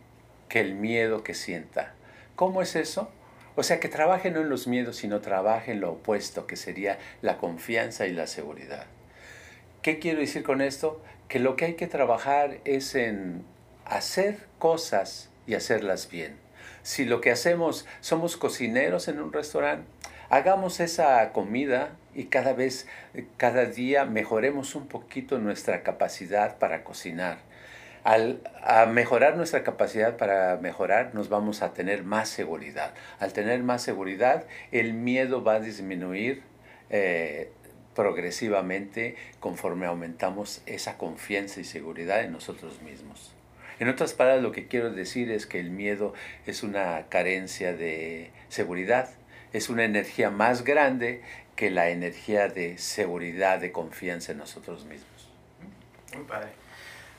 que 0.49 0.61
el 0.61 0.75
miedo 0.75 1.23
que 1.23 1.35
sienta. 1.35 1.95
¿Cómo 2.37 2.61
es 2.61 2.77
eso? 2.77 3.11
O 3.55 3.63
sea, 3.63 3.81
que 3.81 3.89
trabaje 3.89 4.31
no 4.31 4.41
en 4.41 4.49
los 4.49 4.67
miedos, 4.67 4.97
sino 4.97 5.21
trabaje 5.21 5.73
en 5.73 5.81
lo 5.81 5.93
opuesto, 5.93 6.47
que 6.47 6.57
sería 6.57 6.99
la 7.21 7.37
confianza 7.37 8.07
y 8.07 8.13
la 8.13 8.27
seguridad. 8.27 8.87
¿Qué 9.83 9.99
quiero 9.99 10.21
decir 10.21 10.43
con 10.43 10.63
esto? 10.63 11.03
Que 11.29 11.39
lo 11.39 11.57
que 11.57 11.67
hay 11.67 11.75
que 11.75 11.87
trabajar 11.87 12.59
es 12.65 12.95
en 12.95 13.45
hacer 13.85 14.39
cosas 14.59 15.29
y 15.47 15.55
hacerlas 15.55 16.09
bien. 16.09 16.37
Si 16.83 17.05
lo 17.05 17.21
que 17.21 17.31
hacemos 17.31 17.87
somos 18.01 18.37
cocineros 18.37 19.09
en 19.09 19.21
un 19.21 19.33
restaurante, 19.33 19.87
hagamos 20.31 20.81
esa 20.81 21.31
comida 21.33 21.91
y 22.15 22.25
cada 22.25 22.55
vez, 22.55 22.87
cada 23.37 23.67
día 23.67 24.05
mejoremos 24.07 24.75
un 24.75 24.87
poquito 24.87 25.39
nuestra 25.39 25.83
capacidad 25.83 26.59
para 26.59 26.85
cocinar 26.85 27.52
al 28.05 28.41
mejorar 28.89 29.37
nuestra 29.37 29.63
capacidad 29.63 30.17
para 30.17 30.57
mejorar, 30.57 31.15
nos 31.15 31.29
vamos 31.29 31.63
a 31.63 31.73
tener 31.73 32.03
más 32.05 32.29
seguridad. 32.29 32.95
Al 33.21 33.33
tener 33.33 33.63
más 33.63 33.83
seguridad, 33.83 34.45
el 34.73 34.93
miedo 34.93 35.45
va 35.45 35.55
a 35.55 35.61
disminuir 35.61 36.43
eh, 36.91 37.51
progresivamente 37.95 39.17
conforme 39.41 39.87
aumentamos 39.87 40.63
esa 40.67 40.99
confianza 40.99 41.61
y 41.61 41.65
seguridad 41.65 42.23
en 42.23 42.33
nosotros 42.33 42.83
mismos. 42.83 43.33
En 43.79 43.89
otras 43.89 44.15
palabras, 44.15 44.43
lo 44.43 44.53
que 44.53 44.67
quiero 44.67 44.91
decir 44.91 45.31
es 45.31 45.47
que 45.47 45.59
el 45.59 45.71
miedo 45.71 46.15
es 46.47 46.63
una 46.63 47.07
carencia 47.09 47.75
de 47.75 48.31
seguridad, 48.49 49.11
es 49.53 49.69
una 49.69 49.85
energía 49.85 50.31
más 50.31 50.65
grande 50.65 51.23
que 51.57 51.71
la 51.71 51.91
energía 51.91 52.49
de 52.49 52.79
seguridad, 52.79 53.59
de 53.59 53.73
confianza 53.73 54.33
en 54.33 54.39
nosotros 54.39 54.85
mismos. 54.85 55.31
Muy 56.15 56.25
padre. 56.25 56.49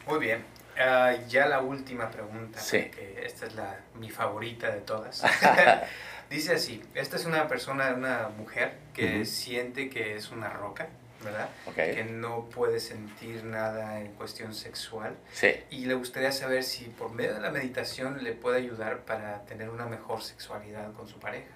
Muy 0.07 0.19
bien. 0.19 0.52
Ah, 0.79 1.15
ya 1.27 1.47
la 1.47 1.61
última 1.61 2.09
pregunta, 2.09 2.59
sí. 2.59 2.89
esta 3.21 3.45
es 3.45 3.55
la, 3.55 3.79
mi 3.95 4.09
favorita 4.09 4.71
de 4.71 4.81
todas. 4.81 5.23
Dice 6.29 6.53
así, 6.53 6.81
esta 6.95 7.15
es 7.15 7.25
una 7.25 7.47
persona, 7.47 7.93
una 7.93 8.29
mujer 8.29 8.73
que 8.93 9.25
siente 9.25 9.89
que 9.89 10.15
es 10.15 10.31
una 10.31 10.49
roca, 10.49 10.87
¿verdad? 11.23 11.49
Que 11.75 12.03
no 12.05 12.49
puede 12.49 12.79
sentir 12.79 13.43
nada 13.43 13.99
en 14.01 14.07
cuestión 14.13 14.53
sexual. 14.53 15.15
Sí. 15.31 15.53
Y 15.69 15.85
le 15.85 15.93
gustaría 15.93 16.31
saber 16.31 16.63
si 16.63 16.85
por 16.85 17.11
medio 17.11 17.35
de 17.35 17.41
la 17.41 17.51
meditación 17.51 18.23
le 18.23 18.33
puede 18.33 18.57
ayudar 18.57 18.99
para 18.99 19.43
tener 19.45 19.69
una 19.69 19.85
mejor 19.85 20.23
sexualidad 20.23 20.91
con 20.93 21.07
su 21.07 21.19
pareja. 21.19 21.51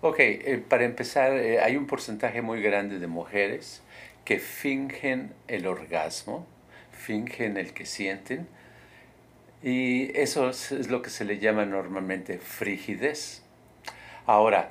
Ok, 0.00 0.16
eh, 0.18 0.62
para 0.68 0.84
empezar, 0.84 1.32
eh, 1.32 1.60
hay 1.60 1.76
un 1.76 1.86
porcentaje 1.86 2.42
muy 2.42 2.60
grande 2.60 2.98
de 2.98 3.06
mujeres 3.06 3.80
que 4.24 4.38
fingen 4.38 5.32
el 5.46 5.66
orgasmo 5.66 6.46
fingen 7.04 7.56
el 7.56 7.72
que 7.72 7.86
sienten. 7.86 8.48
Y 9.62 10.16
eso 10.18 10.50
es, 10.50 10.90
lo 10.90 11.02
que 11.02 11.10
se 11.10 11.24
le 11.24 11.38
llama 11.38 11.64
normalmente 11.64 12.38
frigidez. 12.38 13.42
Ahora, 14.26 14.70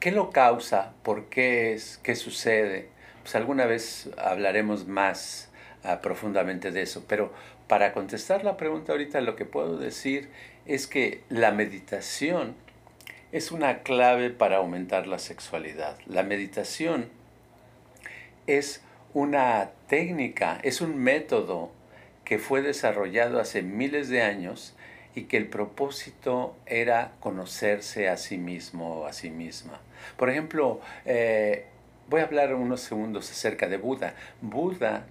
¿qué 0.00 0.10
lo 0.10 0.30
causa? 0.30 0.92
¿Por 1.02 1.26
qué 1.26 1.74
es? 1.74 1.98
¿Qué 2.02 2.14
sucede? 2.14 2.88
Pues 3.22 3.34
alguna 3.34 3.66
vez 3.66 4.10
hablaremos 4.18 4.86
más 4.86 5.50
ah, 5.84 6.00
profundamente 6.00 6.70
de 6.70 6.82
eso, 6.82 7.04
pero 7.08 7.32
para 7.68 7.92
contestar 7.92 8.44
la 8.44 8.56
pregunta 8.56 8.92
ahorita 8.92 9.20
lo 9.20 9.34
que 9.34 9.44
puedo 9.44 9.78
decir 9.78 10.28
es 10.66 10.86
que 10.86 11.22
la 11.28 11.50
meditación 11.50 12.54
es 13.32 13.50
una 13.50 13.82
clave 13.82 14.30
para 14.30 14.58
aumentar 14.58 15.06
la 15.06 15.18
sexualidad. 15.18 15.98
La 16.06 16.22
meditación 16.22 17.08
es 18.46 18.82
una 19.16 19.70
técnica, 19.88 20.60
es 20.62 20.82
un 20.82 20.98
método 20.98 21.70
que 22.22 22.38
fue 22.38 22.60
desarrollado 22.60 23.40
hace 23.40 23.62
miles 23.62 24.10
de 24.10 24.20
años 24.20 24.74
y 25.14 25.22
que 25.22 25.38
el 25.38 25.46
propósito 25.46 26.54
era 26.66 27.12
conocerse 27.20 28.10
a 28.10 28.18
sí 28.18 28.36
mismo 28.36 29.00
o 29.00 29.06
a 29.06 29.14
sí 29.14 29.30
misma. 29.30 29.80
Por 30.18 30.28
ejemplo, 30.28 30.82
eh, 31.06 31.64
voy 32.10 32.20
a 32.20 32.24
hablar 32.24 32.54
unos 32.54 32.82
segundos 32.82 33.30
acerca 33.30 33.68
de 33.68 33.78
Buda. 33.78 34.12
Buda 34.42 35.06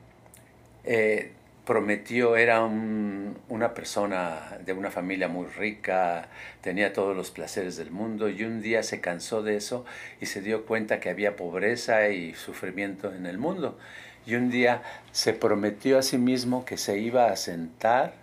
eh, 0.84 1.32
prometió, 1.66 2.38
era 2.38 2.64
una 2.64 3.74
persona 3.74 4.58
de 4.64 4.74
una 4.74 4.92
familia 4.92 5.28
muy 5.28 5.48
rica, 5.48 6.30
tenía 6.62 6.94
todos 6.94 7.16
los 7.16 7.32
placeres 7.32 7.76
del 7.76 7.92
mundo 7.92 8.30
y 8.30 8.44
un 8.44 8.62
día 8.62 8.84
se 8.84 9.02
cansó 9.02 9.42
de 9.42 9.58
eso 9.58 9.86
y 10.22 10.28
se 10.28 10.42
dio 10.42 10.66
cuenta 10.66 11.00
que 11.00 11.10
había 11.10 11.36
pobreza 11.36 12.10
y 12.10 12.34
sufrimiento 12.36 13.14
en 13.14 13.26
el 13.26 13.38
mundo. 13.38 13.78
Y 14.26 14.36
un 14.36 14.50
día 14.50 14.82
se 15.12 15.34
prometió 15.34 16.00
a 16.00 16.02
sí 16.02 16.18
mismo 16.18 16.66
que 16.66 16.78
se 16.78 16.98
iba 17.00 17.28
a 17.28 17.36
sentar 17.36 18.14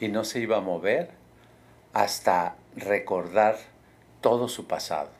y 0.00 0.08
no 0.08 0.24
se 0.24 0.40
iba 0.40 0.58
a 0.58 0.60
mover 0.60 1.10
hasta 1.92 2.56
recordar 2.76 3.56
todo 4.20 4.48
su 4.48 4.66
pasado. 4.66 5.10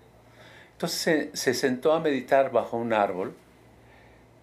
Entonces 0.73 1.29
se, 1.39 1.55
sentó 1.55 1.93
a 1.93 2.01
meditar 2.01 2.51
bajo 2.51 2.77
un 2.77 2.93
árbol. 2.93 3.35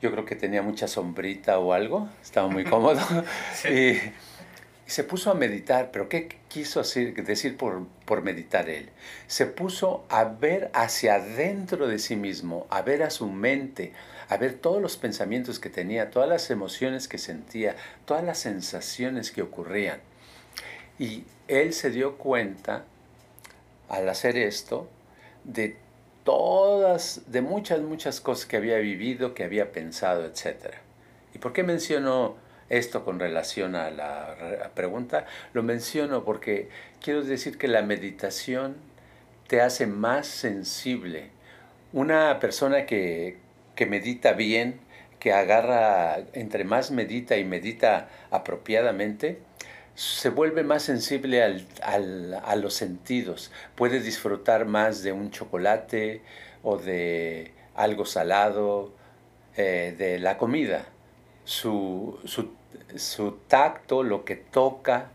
Yo 0.01 0.11
creo 0.11 0.25
que 0.25 0.35
tenía 0.35 0.61
mucha 0.61 0.87
sombrita 0.87 1.59
o 1.59 1.73
algo, 1.73 2.09
estaba 2.21 2.47
muy 2.47 2.63
cómodo. 2.63 3.01
y, 3.69 3.97
se 4.89 5.03
puso 5.03 5.29
a 5.29 5.35
meditar, 5.35 5.91
pero 5.91 6.09
¿qué 6.09 6.27
quiso 6.47 6.81
decir, 6.81 7.57
por, 7.57 7.85
por 8.05 8.23
meditar 8.23 8.69
él? 8.69 8.89
Se 9.27 9.45
puso 9.45 10.03
a 10.09 10.23
ver 10.23 10.71
hacia 10.73 11.15
adentro 11.15 11.87
de 11.87 11.99
sí 11.99 12.15
mismo, 12.15 12.65
a 12.71 12.81
ver 12.81 13.03
a 13.03 13.11
su 13.11 13.27
mente, 13.27 13.93
a 14.29 14.37
ver 14.37 14.55
todos 14.55 14.81
los 14.81 14.97
pensamientos 14.97 15.59
que 15.59 15.69
tenía, 15.69 16.09
todas 16.09 16.27
las 16.27 16.49
emociones 16.49 17.07
que 17.07 17.19
sentía, 17.19 17.75
todas 18.05 18.23
las 18.23 18.39
sensaciones 18.39 19.31
que 19.31 19.43
ocurrían. 19.43 19.99
Y 20.97 21.23
él 21.47 21.73
se 21.73 21.91
dio 21.91 22.17
cuenta, 22.17 22.85
al 23.89 24.09
hacer 24.09 24.37
esto, 24.37 24.89
de 25.43 25.77
todas, 26.29 27.23
de 27.25 27.41
muchas, 27.41 27.81
muchas 27.81 28.21
cosas 28.21 28.45
que 28.45 28.55
había 28.55 28.77
vivido, 28.77 29.33
que 29.33 29.43
había 29.43 29.71
pensado, 29.71 30.25
etc. 30.25 30.75
¿Y 31.33 31.39
por 31.39 31.53
qué 31.53 31.63
menciono 31.63 32.35
esto 32.69 33.03
con 33.03 33.19
relación 33.19 33.75
a 33.75 33.89
la 33.89 34.69
pregunta? 34.75 35.25
Lo 35.53 35.63
menciono 35.63 36.23
porque 36.23 36.69
quiero 37.01 37.23
decir 37.23 37.57
que 37.57 37.67
la 37.67 37.81
meditación 37.81 38.75
te 39.47 39.61
hace 39.61 39.87
más 39.87 40.27
sensible. 40.27 41.31
Una 41.93 42.39
persona 42.39 42.85
que, 42.85 43.37
que 43.75 43.87
medita 43.87 44.33
bien, 44.33 44.81
que 45.19 45.33
agarra, 45.33 46.19
entre 46.33 46.63
más 46.63 46.91
medita 46.91 47.37
y 47.37 47.43
medita 47.43 48.07
apropiadamente, 48.29 49.39
se 49.99 50.29
vuelve 50.29 50.63
más 50.63 50.83
sensible 50.83 51.43
a 51.43 52.55
los 52.55 52.73
sentidos, 52.73 53.51
puede 53.75 53.99
disfrutar 53.99 54.65
más 54.65 55.03
de 55.03 55.11
un 55.11 55.29
chocolate 55.29 56.21
o 56.63 56.77
de 56.77 57.51
algo 57.75 58.05
salado, 58.05 58.93
eh, 59.57 59.93
de 59.97 60.19
la 60.19 60.37
comida. 60.37 60.85
Su, 61.43 62.17
tacto, 63.49 64.03
lo 64.03 64.23
que 64.23 64.37
toca, 64.37 65.09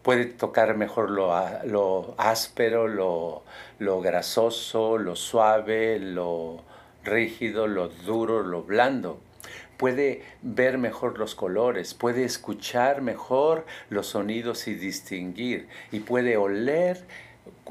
puede 0.00 0.24
tocar 0.24 0.74
mejor 0.74 1.10
lo, 1.10 1.34
lo 1.64 2.14
áspero, 2.16 2.88
lo, 2.88 3.42
lo 3.78 4.00
grasoso, 4.00 4.96
lo 4.96 5.16
suave, 5.16 5.98
lo, 5.98 6.62
rígido, 7.04 7.66
lo 7.66 7.88
duro, 7.88 8.42
lo 8.42 8.62
blando. 8.62 9.20
Puede 9.80 10.20
ver 10.42 10.76
mejor 10.76 11.18
los 11.18 11.34
colores, 11.34 11.94
puede 11.94 12.24
escuchar 12.24 13.00
mejor 13.00 13.64
los 13.88 14.08
sonidos 14.08 14.68
y 14.68 14.74
distinguir, 14.74 15.68
y 15.90 16.00
puede 16.00 16.36
oler 16.36 16.98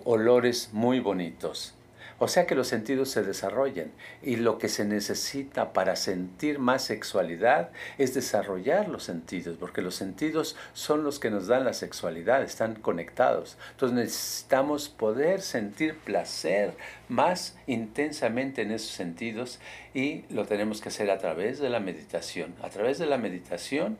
olores 0.05 0.71
muy 0.73 0.99
bonitos. 0.99 1.75
O 2.21 2.27
sea 2.27 2.45
que 2.45 2.53
los 2.53 2.67
sentidos 2.67 3.09
se 3.09 3.23
desarrollan 3.23 3.91
y 4.21 4.35
lo 4.35 4.57
que 4.57 4.67
se 4.67 4.83
necesita 4.83 5.71
para 5.71 5.95
sentir 5.95 6.59
más 6.59 6.83
sexualidad 6.83 7.69
es 7.97 8.13
desarrollar 8.13 8.89
los 8.89 9.03
sentidos, 9.03 9.55
porque 9.57 9.81
los 9.81 9.95
sentidos 9.95 10.57
son 10.73 11.05
los 11.05 11.17
que 11.19 11.31
nos 11.31 11.47
dan 11.47 11.63
la 11.63 11.73
sexualidad, 11.73 12.43
están 12.43 12.75
conectados. 12.75 13.57
Entonces 13.71 13.97
necesitamos 13.97 14.89
poder 14.89 15.41
sentir 15.41 15.97
placer 15.97 16.75
más 17.07 17.57
intensamente 17.67 18.63
en 18.63 18.71
esos 18.71 18.91
sentidos 18.91 19.59
y 19.93 20.25
lo 20.29 20.45
tenemos 20.45 20.81
que 20.81 20.89
hacer 20.89 21.09
a 21.11 21.19
través 21.19 21.59
de 21.59 21.69
la 21.69 21.79
meditación. 21.79 22.53
A 22.61 22.69
través 22.69 22.99
de 22.99 23.05
la 23.05 23.17
meditación, 23.17 23.97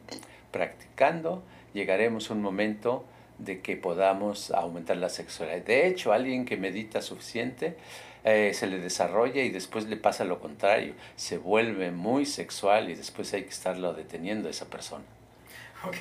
practicando, 0.51 1.41
llegaremos 1.73 2.29
a 2.29 2.33
un 2.33 2.41
momento 2.41 3.05
de 3.37 3.61
que 3.61 3.77
podamos 3.77 4.51
aumentar 4.51 4.97
la 4.97 5.09
sexualidad. 5.09 5.61
De 5.61 5.87
hecho, 5.87 6.11
alguien 6.11 6.45
que 6.45 6.57
medita 6.57 7.01
suficiente 7.01 7.77
eh, 8.35 8.53
se 8.53 8.67
le 8.67 8.79
desarrolla 8.79 9.41
y 9.41 9.49
después 9.49 9.85
le 9.85 9.97
pasa 9.97 10.23
lo 10.23 10.39
contrario, 10.39 10.93
se 11.15 11.37
vuelve 11.37 11.91
muy 11.91 12.25
sexual 12.25 12.89
y 12.89 12.95
después 12.95 13.33
hay 13.33 13.43
que 13.43 13.49
estarlo 13.49 13.93
deteniendo 13.93 14.47
a 14.47 14.51
esa 14.51 14.65
persona. 14.65 15.03
Ok, 15.85 15.95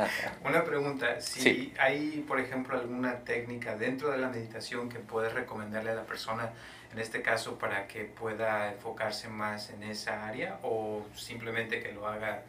una 0.44 0.62
pregunta, 0.62 1.20
si 1.20 1.74
hay, 1.78 2.24
por 2.26 2.38
ejemplo, 2.38 2.78
alguna 2.78 3.18
técnica 3.20 3.76
dentro 3.76 4.10
de 4.10 4.18
la 4.18 4.28
meditación 4.28 4.88
que 4.88 5.00
puedes 5.00 5.32
recomendarle 5.32 5.90
a 5.90 5.94
la 5.94 6.04
persona, 6.04 6.50
en 6.92 7.00
este 7.00 7.22
caso, 7.22 7.58
para 7.58 7.88
que 7.88 8.04
pueda 8.04 8.72
enfocarse 8.72 9.28
más 9.28 9.70
en 9.70 9.82
esa 9.82 10.28
área 10.28 10.58
o 10.62 11.04
simplemente 11.16 11.82
que 11.82 11.92
lo 11.92 12.06
haga 12.06 12.42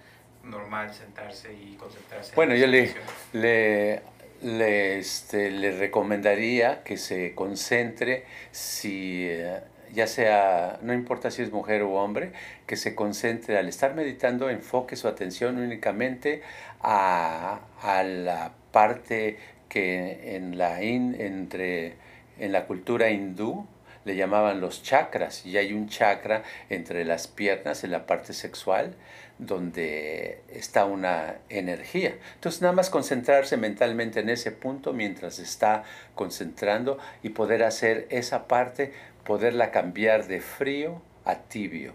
normal, 0.44 0.94
sentarse 0.94 1.52
y 1.54 1.76
concentrarse? 1.76 2.36
Bueno, 2.36 2.56
yo 2.56 2.68
le, 2.68 2.94
le 3.34 4.04
le, 4.42 5.00
este, 5.00 5.52
le 5.52 5.72
recomendaría 5.72 6.84
que 6.84 6.98
se 6.98 7.34
concentre, 7.34 8.26
si 8.52 9.28
eh, 9.30 9.60
ya 9.94 10.08
sea, 10.08 10.80
no 10.82 10.94
importa 10.94 11.32
si 11.32 11.42
es 11.42 11.52
mujer 11.52 11.82
o 11.84 11.94
hombre, 11.94 12.32
que 12.68 12.76
se 12.76 12.96
concentre 12.96 13.58
al 13.58 13.68
estar 13.68 13.96
meditando, 13.96 14.50
enfoque 14.50 14.96
su 14.96 15.08
atención 15.08 15.58
únicamente 15.58 16.42
a, 16.82 17.62
a 17.82 18.04
la 18.04 18.52
parte 18.72 19.38
que 19.70 20.36
en 20.36 20.58
la, 20.58 20.82
entre, 20.82 21.96
en 22.40 22.52
la 22.52 22.66
cultura 22.66 23.10
hindú 23.10 23.68
le 24.06 24.16
llamaban 24.16 24.62
los 24.62 24.84
chakras. 24.84 25.46
Y 25.46 25.58
hay 25.58 25.74
un 25.74 25.90
chakra 25.90 26.44
entre 26.70 27.06
las 27.06 27.28
piernas 27.28 27.84
en 27.84 27.92
la 27.92 28.06
parte 28.06 28.34
sexual 28.34 28.96
donde 29.38 30.42
está 30.50 30.86
una 30.86 31.36
energía. 31.50 32.16
Entonces 32.36 32.62
nada 32.62 32.74
más 32.74 32.90
concentrarse 32.90 33.58
mentalmente 33.58 34.22
en 34.22 34.30
ese 34.30 34.52
punto 34.52 34.94
mientras 34.94 35.40
está 35.40 35.84
concentrando 36.16 36.98
y 37.24 37.30
poder 37.30 37.64
hacer 37.64 38.08
esa 38.10 38.48
parte, 38.48 38.94
poderla 39.26 39.72
cambiar 39.72 40.28
de 40.28 40.42
frío 40.42 41.02
a 41.26 41.36
tibio, 41.36 41.94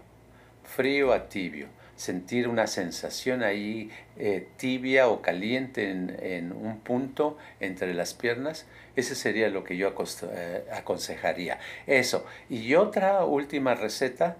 frío 0.63 1.13
a 1.13 1.29
tibio 1.29 1.67
sentir 2.01 2.47
una 2.47 2.65
sensación 2.65 3.43
ahí 3.43 3.91
eh, 4.17 4.47
tibia 4.57 5.07
o 5.07 5.21
caliente 5.21 5.91
en, 5.91 6.51
un 6.51 6.79
punto 6.79 7.37
entre 7.59 7.93
las 7.93 8.15
piernas, 8.15 8.65
ese 8.95 9.13
sería 9.13 9.49
lo 9.49 9.63
que 9.63 9.77
yo 9.77 9.93
eh, 10.33 10.65
aconsejaría. 10.73 11.59
Eso. 11.85 12.25
Y 12.49 12.73
otra 12.73 13.23
última 13.23 13.75
receta, 13.75 14.37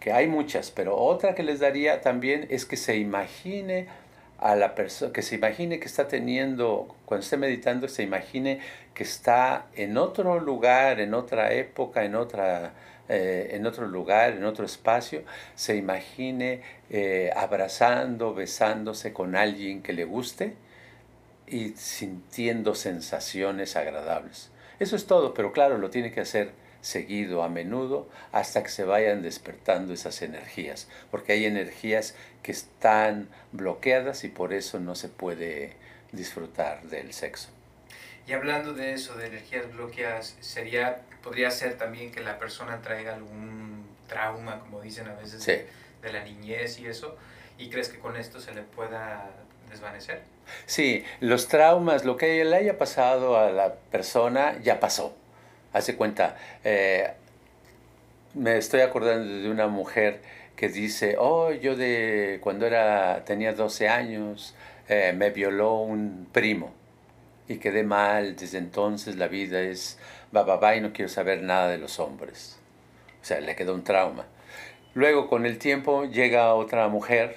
que 0.00 0.12
hay 0.12 0.26
muchas, 0.26 0.70
pero 0.70 0.96
otra 0.96 1.34
que 1.34 1.42
les 1.42 1.60
daría 1.60 2.00
también 2.00 2.46
es 2.50 2.64
que 2.64 2.76
se 2.76 2.96
imagine 2.96 3.86
a 4.38 4.56
la 4.56 4.74
persona, 4.74 5.12
que 5.12 5.22
se 5.22 5.34
imagine 5.34 5.78
que 5.78 5.86
está 5.86 6.08
teniendo, 6.08 6.96
cuando 7.04 7.22
esté 7.22 7.36
meditando, 7.36 7.86
se 7.88 8.02
imagine 8.02 8.60
que 8.94 9.04
está 9.04 9.66
en 9.76 9.98
otro 9.98 10.40
lugar, 10.40 10.98
en 11.00 11.12
otra 11.14 11.52
época, 11.52 12.04
en 12.04 12.14
otra 12.14 12.72
eh, 13.12 13.56
en 13.56 13.66
otro 13.66 13.88
lugar, 13.88 14.34
en 14.34 14.44
otro 14.44 14.64
espacio, 14.64 15.24
se 15.56 15.74
imagine 15.74 16.62
eh, 16.90 17.32
abrazando, 17.34 18.34
besándose 18.34 19.12
con 19.12 19.34
alguien 19.34 19.82
que 19.82 19.92
le 19.92 20.04
guste 20.04 20.54
y 21.48 21.70
sintiendo 21.70 22.76
sensaciones 22.76 23.74
agradables. 23.74 24.52
Eso 24.78 24.94
es 24.94 25.06
todo, 25.06 25.34
pero 25.34 25.50
claro, 25.50 25.76
lo 25.78 25.90
tiene 25.90 26.12
que 26.12 26.20
hacer 26.20 26.52
seguido, 26.80 27.42
a 27.42 27.48
menudo, 27.48 28.08
hasta 28.32 28.62
que 28.62 28.70
se 28.70 28.84
vayan 28.84 29.22
despertando 29.22 29.92
esas 29.92 30.22
energías, 30.22 30.88
porque 31.10 31.32
hay 31.32 31.44
energías 31.44 32.14
que 32.42 32.52
están 32.52 33.28
bloqueadas 33.52 34.24
y 34.24 34.28
por 34.28 34.52
eso 34.52 34.80
no 34.80 34.94
se 34.94 35.08
puede 35.08 35.76
disfrutar 36.12 36.82
del 36.84 37.12
sexo. 37.12 37.50
Y 38.26 38.32
hablando 38.32 38.74
de 38.74 38.92
eso, 38.92 39.16
de 39.16 39.26
energías 39.26 39.72
bloqueadas, 39.72 40.36
sería, 40.40 41.02
podría 41.22 41.50
ser 41.50 41.76
también 41.76 42.12
que 42.12 42.20
la 42.20 42.38
persona 42.38 42.80
traiga 42.80 43.14
algún 43.14 43.84
trauma, 44.08 44.60
como 44.60 44.80
dicen 44.80 45.08
a 45.08 45.14
veces, 45.14 45.44
de, 45.44 46.12
la 46.12 46.22
niñez 46.24 46.78
y 46.78 46.86
eso, 46.86 47.16
y 47.58 47.70
crees 47.70 47.88
que 47.88 47.98
con 47.98 48.16
esto 48.16 48.40
se 48.40 48.54
le 48.54 48.62
pueda 48.62 49.30
desvanecer. 49.68 50.22
Sí, 50.66 51.04
los 51.20 51.48
traumas, 51.48 52.04
lo 52.04 52.16
que 52.16 52.44
le 52.44 52.56
haya 52.56 52.78
pasado 52.78 53.38
a 53.38 53.50
la 53.50 53.74
persona, 53.74 54.58
ya 54.62 54.80
pasó. 54.80 55.16
Hace 55.72 55.96
cuenta, 55.96 56.36
eh, 56.64 57.12
me 58.34 58.56
estoy 58.56 58.80
acordando 58.80 59.42
de 59.42 59.50
una 59.50 59.68
mujer 59.68 60.20
que 60.56 60.68
dice, 60.68 61.16
oh, 61.18 61.52
yo 61.52 61.76
de 61.76 62.38
cuando 62.42 62.66
era, 62.66 63.24
tenía 63.24 63.52
12 63.52 63.88
años, 63.88 64.54
eh, 64.88 65.12
me 65.16 65.30
violó 65.30 65.76
un 65.76 66.28
primo 66.32 66.72
y 67.48 67.58
quedé 67.58 67.82
mal, 67.82 68.36
desde 68.36 68.58
entonces 68.58 69.16
la 69.16 69.28
vida 69.28 69.60
es 69.60 69.98
va, 70.36 70.42
va, 70.42 70.76
y 70.76 70.80
no 70.80 70.92
quiero 70.92 71.08
saber 71.08 71.42
nada 71.42 71.68
de 71.68 71.78
los 71.78 71.98
hombres. 71.98 72.58
O 73.22 73.24
sea, 73.24 73.40
le 73.40 73.56
quedó 73.56 73.74
un 73.74 73.84
trauma. 73.84 74.26
Luego, 74.94 75.28
con 75.28 75.46
el 75.46 75.58
tiempo, 75.58 76.04
llega 76.04 76.54
otra 76.54 76.88
mujer 76.88 77.36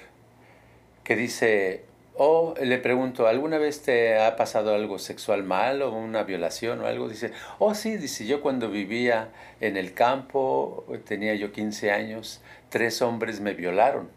que 1.04 1.16
dice, 1.16 1.84
o 2.16 2.54
le 2.60 2.78
pregunto, 2.78 3.26
¿alguna 3.26 3.58
vez 3.58 3.82
te 3.82 4.18
ha 4.18 4.36
pasado 4.36 4.74
algo 4.74 4.98
sexual 4.98 5.42
mal 5.42 5.82
o 5.82 5.92
una 5.92 6.22
violación 6.22 6.80
o 6.80 6.86
algo? 6.86 7.08
Dice, 7.08 7.32
oh 7.58 7.74
sí, 7.74 7.96
dice, 7.96 8.26
yo 8.26 8.40
cuando 8.40 8.70
vivía 8.70 9.30
en 9.60 9.76
el 9.76 9.94
campo, 9.94 10.84
tenía 11.06 11.34
yo 11.34 11.52
15 11.52 11.90
años, 11.90 12.40
tres 12.68 13.02
hombres 13.02 13.40
me 13.40 13.54
violaron. 13.54 14.10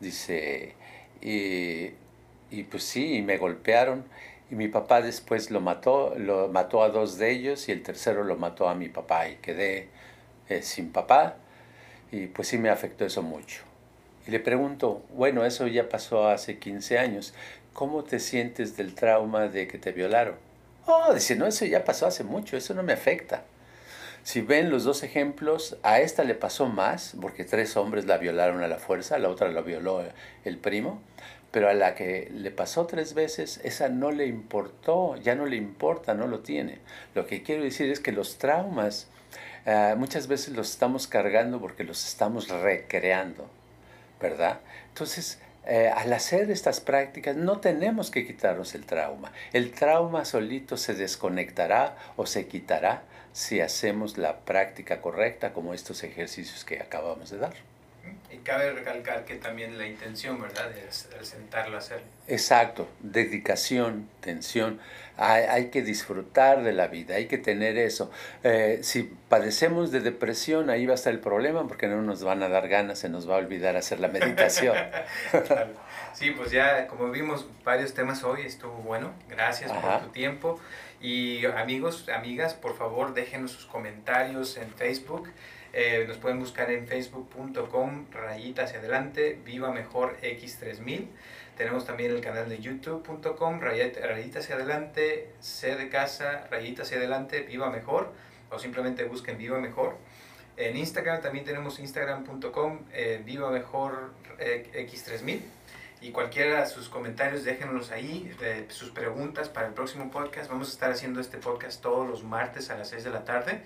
Dice, 0.00 0.74
y, 1.22 1.90
y 2.50 2.62
pues 2.64 2.82
sí, 2.84 3.16
y 3.16 3.22
me 3.22 3.36
golpearon 3.38 4.04
y 4.50 4.56
mi 4.56 4.68
papá 4.68 5.00
después 5.00 5.50
lo 5.50 5.60
mató, 5.60 6.14
lo 6.16 6.48
mató 6.48 6.82
a 6.82 6.88
dos 6.88 7.18
de 7.18 7.30
ellos 7.30 7.68
y 7.68 7.72
el 7.72 7.82
tercero 7.82 8.24
lo 8.24 8.36
mató 8.36 8.68
a 8.68 8.74
mi 8.74 8.88
papá 8.88 9.28
y 9.28 9.36
quedé 9.36 9.88
eh, 10.48 10.62
sin 10.62 10.90
papá 10.92 11.36
y 12.10 12.26
pues 12.26 12.48
sí 12.48 12.58
me 12.58 12.70
afectó 12.70 13.04
eso 13.04 13.22
mucho. 13.22 13.69
Le 14.30 14.38
pregunto, 14.38 15.02
bueno, 15.12 15.44
eso 15.44 15.66
ya 15.66 15.88
pasó 15.88 16.28
hace 16.28 16.60
15 16.60 16.98
años, 17.00 17.34
¿cómo 17.72 18.04
te 18.04 18.20
sientes 18.20 18.76
del 18.76 18.94
trauma 18.94 19.48
de 19.48 19.66
que 19.66 19.76
te 19.76 19.90
violaron? 19.90 20.36
Oh, 20.86 21.12
dice, 21.12 21.34
no, 21.34 21.46
eso 21.46 21.64
ya 21.64 21.84
pasó 21.84 22.06
hace 22.06 22.22
mucho, 22.22 22.56
eso 22.56 22.72
no 22.72 22.84
me 22.84 22.92
afecta. 22.92 23.42
Si 24.22 24.40
ven 24.40 24.70
los 24.70 24.84
dos 24.84 25.02
ejemplos, 25.02 25.78
a 25.82 25.98
esta 25.98 26.22
le 26.22 26.36
pasó 26.36 26.66
más, 26.66 27.16
porque 27.20 27.42
tres 27.42 27.76
hombres 27.76 28.04
la 28.04 28.18
violaron 28.18 28.62
a 28.62 28.68
la 28.68 28.78
fuerza, 28.78 29.16
a 29.16 29.18
la 29.18 29.30
otra 29.30 29.48
la 29.48 29.62
violó 29.62 30.04
el 30.44 30.58
primo, 30.58 31.02
pero 31.50 31.68
a 31.68 31.74
la 31.74 31.96
que 31.96 32.30
le 32.32 32.52
pasó 32.52 32.86
tres 32.86 33.14
veces, 33.14 33.60
esa 33.64 33.88
no 33.88 34.12
le 34.12 34.26
importó, 34.26 35.16
ya 35.16 35.34
no 35.34 35.44
le 35.44 35.56
importa, 35.56 36.14
no 36.14 36.28
lo 36.28 36.38
tiene. 36.38 36.78
Lo 37.16 37.26
que 37.26 37.42
quiero 37.42 37.64
decir 37.64 37.90
es 37.90 37.98
que 37.98 38.12
los 38.12 38.38
traumas 38.38 39.08
eh, 39.66 39.94
muchas 39.96 40.28
veces 40.28 40.54
los 40.54 40.70
estamos 40.70 41.08
cargando 41.08 41.60
porque 41.60 41.82
los 41.82 42.06
estamos 42.06 42.48
recreando, 42.48 43.50
¿verdad? 44.20 44.60
Entonces, 44.88 45.40
eh, 45.66 45.90
al 45.94 46.12
hacer 46.12 46.50
estas 46.50 46.80
prácticas 46.80 47.36
no 47.36 47.60
tenemos 47.60 48.10
que 48.10 48.26
quitarnos 48.26 48.74
el 48.74 48.86
trauma. 48.86 49.32
El 49.52 49.72
trauma 49.72 50.24
solito 50.24 50.76
se 50.76 50.94
desconectará 50.94 51.96
o 52.16 52.26
se 52.26 52.46
quitará 52.46 53.02
si 53.32 53.60
hacemos 53.60 54.18
la 54.18 54.40
práctica 54.40 55.00
correcta 55.00 55.52
como 55.52 55.74
estos 55.74 56.02
ejercicios 56.02 56.64
que 56.64 56.80
acabamos 56.80 57.30
de 57.30 57.38
dar. 57.38 57.69
Y 58.32 58.38
cabe 58.38 58.70
recalcar 58.72 59.24
que 59.24 59.34
también 59.36 59.76
la 59.76 59.86
intención, 59.86 60.40
¿verdad?, 60.40 60.70
de 60.70 61.24
sentarlo 61.24 61.76
a 61.76 61.78
hacer. 61.78 62.02
Exacto, 62.28 62.88
dedicación, 63.00 64.08
tensión. 64.20 64.80
Hay, 65.16 65.42
hay, 65.44 65.70
que 65.70 65.82
disfrutar 65.82 66.62
de 66.62 66.72
la 66.72 66.86
vida, 66.86 67.16
hay 67.16 67.26
que 67.26 67.38
tener 67.38 67.76
eso. 67.76 68.10
Eh, 68.44 68.78
si 68.82 69.02
padecemos 69.28 69.90
de 69.90 70.00
depresión, 70.00 70.70
ahí 70.70 70.86
va 70.86 70.92
a 70.92 70.94
estar 70.94 71.12
el 71.12 71.20
problema 71.20 71.66
porque 71.66 71.88
no 71.88 72.00
nos 72.02 72.22
van 72.22 72.42
a 72.42 72.48
dar 72.48 72.68
ganas, 72.68 73.00
se 73.00 73.08
nos 73.08 73.28
va 73.28 73.34
a 73.34 73.38
olvidar 73.38 73.76
hacer 73.76 74.00
la 74.00 74.08
meditación. 74.08 74.76
Sí, 76.12 76.32
pues 76.32 76.50
ya 76.50 76.86
como 76.86 77.10
vimos 77.10 77.46
varios 77.64 77.94
temas 77.94 78.24
hoy, 78.24 78.42
estuvo 78.42 78.74
bueno. 78.74 79.12
Gracias 79.28 79.72
por 79.72 80.00
tu 80.00 80.08
tiempo. 80.08 80.60
Y 81.00 81.46
amigos, 81.46 82.08
amigas, 82.08 82.54
por 82.54 82.76
favor 82.76 83.14
déjenos 83.14 83.52
sus 83.52 83.66
comentarios 83.66 84.56
en 84.56 84.70
Facebook. 84.72 85.30
Eh, 85.72 86.04
nos 86.08 86.16
pueden 86.16 86.40
buscar 86.40 86.70
en 86.70 86.86
facebook.com 86.86 88.06
rayita 88.10 88.64
hacia 88.64 88.80
adelante, 88.80 89.38
viva 89.44 89.72
mejor 89.72 90.16
x3000. 90.20 91.06
Tenemos 91.56 91.84
también 91.84 92.10
el 92.10 92.20
canal 92.20 92.48
de 92.48 92.58
youtube.com 92.58 93.60
rayita 93.60 94.38
hacia 94.38 94.56
adelante, 94.56 95.30
C 95.40 95.76
de 95.76 95.88
casa, 95.88 96.46
rayita 96.50 96.82
hacia 96.82 96.96
adelante, 96.96 97.42
viva 97.42 97.70
mejor. 97.70 98.12
O 98.50 98.58
simplemente 98.58 99.04
busquen 99.04 99.38
viva 99.38 99.58
mejor. 99.60 99.96
En 100.56 100.76
Instagram 100.76 101.22
también 101.22 101.44
tenemos 101.44 101.78
instagram.com 101.78 102.80
eh, 102.92 103.22
viva 103.24 103.50
mejor 103.50 104.12
eh, 104.38 104.88
x3000 104.90 105.40
y 106.02 106.12
cualquiera 106.12 106.60
de 106.60 106.66
sus 106.66 106.88
comentarios 106.88 107.44
déjenlos 107.44 107.90
ahí, 107.90 108.34
sus 108.68 108.90
preguntas 108.90 109.50
para 109.50 109.66
el 109.66 109.74
próximo 109.74 110.10
podcast. 110.10 110.50
Vamos 110.50 110.68
a 110.68 110.72
estar 110.72 110.90
haciendo 110.90 111.20
este 111.20 111.36
podcast 111.36 111.82
todos 111.82 112.08
los 112.08 112.24
martes 112.24 112.70
a 112.70 112.76
las 112.76 112.88
6 112.88 113.04
de 113.04 113.10
la 113.10 113.24
tarde. 113.24 113.62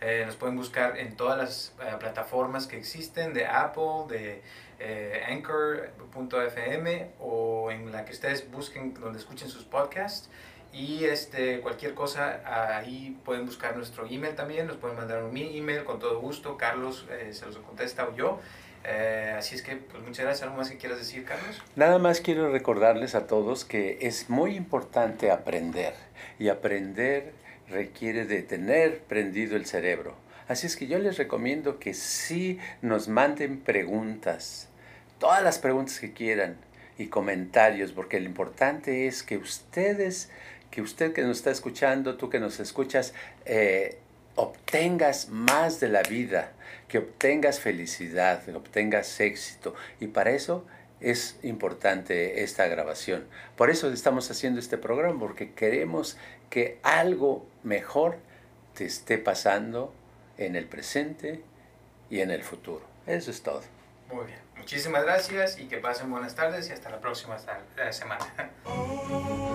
Eh, 0.00 0.22
nos 0.26 0.36
pueden 0.36 0.56
buscar 0.56 0.96
en 0.98 1.16
todas 1.16 1.36
las 1.36 1.72
eh, 1.80 1.96
plataformas 1.98 2.66
que 2.66 2.76
existen, 2.76 3.34
de 3.34 3.46
Apple, 3.46 4.04
de 4.08 4.42
eh, 4.78 5.24
Anchor.fm 5.28 7.10
o 7.18 7.70
en 7.72 7.90
la 7.90 8.04
que 8.04 8.12
ustedes 8.12 8.48
busquen 8.50 8.94
donde 8.94 9.18
escuchen 9.18 9.48
sus 9.48 9.64
podcasts. 9.64 10.30
Y 10.72 11.04
este, 11.04 11.60
cualquier 11.60 11.94
cosa, 11.94 12.42
ahí 12.76 13.18
pueden 13.24 13.46
buscar 13.46 13.74
nuestro 13.74 14.06
email 14.06 14.34
también, 14.34 14.66
nos 14.66 14.76
pueden 14.76 14.98
mandar 14.98 15.22
un 15.22 15.34
email 15.34 15.82
con 15.82 15.98
todo 15.98 16.20
gusto, 16.20 16.58
Carlos 16.58 17.06
se 17.30 17.46
los 17.46 17.56
contesta 17.56 18.06
o 18.06 18.14
yo. 18.14 18.38
así 19.34 19.54
es 19.54 19.62
que, 19.62 19.76
pues 19.76 20.02
muchas 20.02 20.26
gracias. 20.26 20.42
¿Algo 20.42 20.58
más 20.58 20.70
que 20.70 20.76
quieras 20.76 20.98
decir, 20.98 21.24
Carlos? 21.24 21.62
Nada 21.74 21.98
más 21.98 22.20
quiero 22.20 22.52
recordarles 22.52 23.14
a 23.14 23.26
todos 23.26 23.64
que 23.64 23.96
es 24.02 24.28
muy 24.28 24.56
importante 24.56 25.30
aprender 25.30 25.94
y 26.38 26.50
aprender 26.50 27.32
requiere 27.70 28.24
de 28.24 28.42
tener 28.42 29.00
prendido 29.00 29.56
el 29.56 29.66
cerebro. 29.66 30.14
Así 30.48 30.66
es 30.66 30.76
que 30.76 30.86
yo 30.86 30.98
les 30.98 31.18
recomiendo 31.18 31.78
que 31.78 31.92
sí 31.92 32.58
nos 32.80 33.08
manden 33.08 33.60
preguntas, 33.60 34.68
todas 35.18 35.42
las 35.42 35.58
preguntas 35.58 35.98
que 35.98 36.12
quieran 36.12 36.56
y 36.96 37.06
comentarios, 37.06 37.92
porque 37.92 38.18
lo 38.18 38.26
importante 38.26 39.06
es 39.06 39.22
que 39.22 39.36
ustedes, 39.36 40.30
que 40.70 40.80
usted 40.80 41.12
que 41.12 41.22
nos 41.22 41.38
está 41.38 41.50
escuchando, 41.50 42.16
tú 42.16 42.30
que 42.30 42.40
nos 42.40 42.60
escuchas, 42.60 43.12
eh, 43.44 43.98
obtengas 44.36 45.28
más 45.28 45.80
de 45.80 45.88
la 45.88 46.02
vida, 46.02 46.52
que 46.88 46.98
obtengas 46.98 47.60
felicidad, 47.60 48.44
que 48.44 48.52
obtengas 48.52 49.20
éxito. 49.20 49.74
Y 50.00 50.06
para 50.08 50.30
eso 50.30 50.64
es 51.00 51.38
importante 51.42 52.42
esta 52.42 52.66
grabación. 52.66 53.26
Por 53.56 53.70
eso 53.70 53.90
estamos 53.92 54.30
haciendo 54.30 54.60
este 54.60 54.78
programa, 54.78 55.18
porque 55.18 55.52
queremos 55.52 56.16
que 56.50 56.78
algo 56.82 57.46
mejor 57.62 58.16
te 58.74 58.84
esté 58.84 59.18
pasando 59.18 59.92
en 60.36 60.56
el 60.56 60.66
presente 60.66 61.42
y 62.10 62.20
en 62.20 62.30
el 62.30 62.42
futuro. 62.42 62.82
Eso 63.06 63.30
es 63.30 63.42
todo. 63.42 63.62
Muy 64.12 64.26
bien. 64.26 64.38
Muchísimas 64.56 65.04
gracias 65.04 65.58
y 65.58 65.66
que 65.66 65.78
pasen 65.78 66.10
buenas 66.10 66.34
tardes 66.34 66.68
y 66.68 66.72
hasta 66.72 66.90
la 66.90 67.00
próxima 67.00 67.36
semana. 67.90 68.26